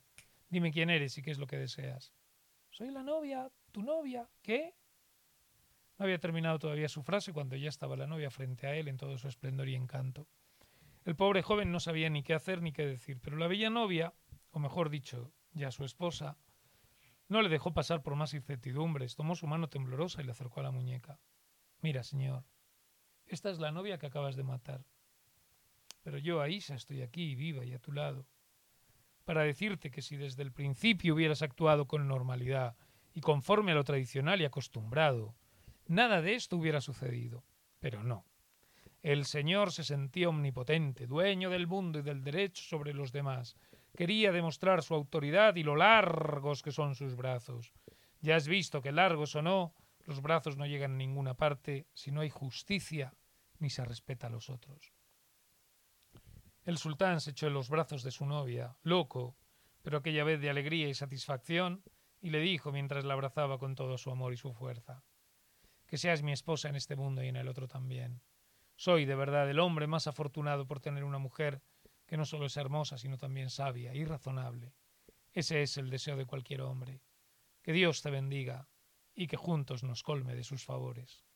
dime 0.50 0.70
quién 0.70 0.88
eres 0.88 1.18
y 1.18 1.22
qué 1.22 1.32
es 1.32 1.38
lo 1.38 1.48
que 1.48 1.58
deseas. 1.58 2.14
Soy 2.70 2.92
la 2.92 3.02
novia, 3.02 3.50
tu 3.72 3.82
novia. 3.82 4.30
¿Qué? 4.40 4.76
No 5.98 6.04
había 6.04 6.18
terminado 6.18 6.58
todavía 6.58 6.88
su 6.88 7.02
frase 7.02 7.32
cuando 7.32 7.56
ya 7.56 7.68
estaba 7.68 7.96
la 7.96 8.06
novia 8.06 8.30
frente 8.30 8.66
a 8.66 8.76
él 8.76 8.86
en 8.86 8.96
todo 8.96 9.18
su 9.18 9.26
esplendor 9.26 9.68
y 9.68 9.74
encanto. 9.74 10.28
El 11.04 11.16
pobre 11.16 11.42
joven 11.42 11.72
no 11.72 11.80
sabía 11.80 12.08
ni 12.08 12.22
qué 12.22 12.34
hacer 12.34 12.62
ni 12.62 12.72
qué 12.72 12.86
decir, 12.86 13.18
pero 13.20 13.36
la 13.36 13.48
bella 13.48 13.68
novia, 13.68 14.14
o 14.50 14.60
mejor 14.60 14.90
dicho, 14.90 15.32
ya 15.52 15.70
su 15.72 15.84
esposa, 15.84 16.36
no 17.28 17.42
le 17.42 17.48
dejó 17.48 17.72
pasar 17.74 18.02
por 18.02 18.14
más 18.14 18.32
incertidumbres, 18.32 19.16
tomó 19.16 19.34
su 19.34 19.46
mano 19.46 19.68
temblorosa 19.68 20.22
y 20.22 20.24
le 20.24 20.32
acercó 20.32 20.60
a 20.60 20.64
la 20.64 20.70
muñeca. 20.70 21.18
Mira, 21.80 22.02
señor, 22.02 22.44
esta 23.26 23.50
es 23.50 23.58
la 23.58 23.72
novia 23.72 23.98
que 23.98 24.06
acabas 24.06 24.36
de 24.36 24.44
matar. 24.44 24.84
Pero 26.02 26.18
yo, 26.18 26.40
Aisha, 26.40 26.74
estoy 26.74 27.02
aquí, 27.02 27.34
viva 27.34 27.64
y 27.64 27.74
a 27.74 27.78
tu 27.78 27.92
lado, 27.92 28.26
para 29.24 29.42
decirte 29.42 29.90
que 29.90 30.00
si 30.00 30.16
desde 30.16 30.42
el 30.42 30.52
principio 30.52 31.14
hubieras 31.14 31.42
actuado 31.42 31.86
con 31.86 32.06
normalidad 32.06 32.76
y 33.12 33.20
conforme 33.20 33.72
a 33.72 33.74
lo 33.74 33.84
tradicional 33.84 34.40
y 34.40 34.44
acostumbrado, 34.44 35.34
nada 35.88 36.22
de 36.22 36.34
esto 36.34 36.56
hubiera 36.56 36.80
sucedido. 36.80 37.44
Pero 37.80 38.02
no. 38.02 38.24
El 39.02 39.24
Señor 39.24 39.72
se 39.72 39.84
sentía 39.84 40.28
omnipotente, 40.28 41.06
dueño 41.06 41.50
del 41.50 41.66
mundo 41.66 42.00
y 42.00 42.02
del 42.02 42.22
derecho 42.22 42.62
sobre 42.64 42.92
los 42.92 43.12
demás. 43.12 43.56
Quería 43.96 44.32
demostrar 44.32 44.82
su 44.82 44.94
autoridad 44.94 45.56
y 45.56 45.62
lo 45.62 45.76
largos 45.76 46.62
que 46.62 46.72
son 46.72 46.94
sus 46.94 47.14
brazos. 47.14 47.72
Ya 48.20 48.36
has 48.36 48.48
visto 48.48 48.82
que 48.82 48.92
largos 48.92 49.36
o 49.36 49.42
no, 49.42 49.74
los 50.04 50.20
brazos 50.20 50.56
no 50.56 50.66
llegan 50.66 50.92
a 50.92 50.96
ninguna 50.96 51.34
parte 51.34 51.86
si 51.94 52.10
no 52.10 52.20
hay 52.20 52.30
justicia 52.30 53.14
ni 53.58 53.70
se 53.70 53.84
respeta 53.84 54.26
a 54.26 54.30
los 54.30 54.50
otros. 54.50 54.92
El 56.64 56.76
sultán 56.76 57.20
se 57.20 57.30
echó 57.30 57.46
en 57.46 57.54
los 57.54 57.70
brazos 57.70 58.02
de 58.02 58.10
su 58.10 58.26
novia, 58.26 58.76
loco, 58.82 59.36
pero 59.82 59.98
aquella 59.98 60.24
vez 60.24 60.40
de 60.40 60.50
alegría 60.50 60.88
y 60.88 60.94
satisfacción, 60.94 61.82
y 62.20 62.30
le 62.30 62.40
dijo 62.40 62.72
mientras 62.72 63.04
la 63.04 63.14
abrazaba 63.14 63.58
con 63.58 63.74
todo 63.74 63.96
su 63.96 64.10
amor 64.10 64.32
y 64.32 64.36
su 64.36 64.52
fuerza 64.52 65.04
Que 65.88 65.98
seas 65.98 66.22
mi 66.22 66.32
esposa 66.32 66.68
en 66.68 66.76
este 66.76 66.94
mundo 66.94 67.22
y 67.24 67.28
en 67.28 67.36
el 67.36 67.48
otro 67.48 67.66
también. 67.66 68.22
Soy 68.76 69.06
de 69.06 69.16
verdad 69.16 69.50
el 69.50 69.58
hombre 69.58 69.88
más 69.88 70.06
afortunado 70.06 70.66
por 70.66 70.78
tener 70.78 71.02
una 71.02 71.18
mujer 71.18 71.62
que 72.06 72.16
no 72.16 72.24
solo 72.24 72.46
es 72.46 72.56
hermosa, 72.56 72.96
sino 72.96 73.18
también 73.18 73.50
sabia 73.50 73.94
y 73.94 74.04
razonable. 74.04 74.74
Ese 75.32 75.62
es 75.62 75.76
el 75.78 75.90
deseo 75.90 76.16
de 76.16 76.26
cualquier 76.26 76.60
hombre. 76.60 77.00
Que 77.62 77.72
Dios 77.72 78.02
te 78.02 78.10
bendiga 78.10 78.68
y 79.14 79.26
que 79.26 79.36
juntos 79.36 79.82
nos 79.82 80.02
colme 80.02 80.36
de 80.36 80.44
sus 80.44 80.64
favores. 80.64 81.27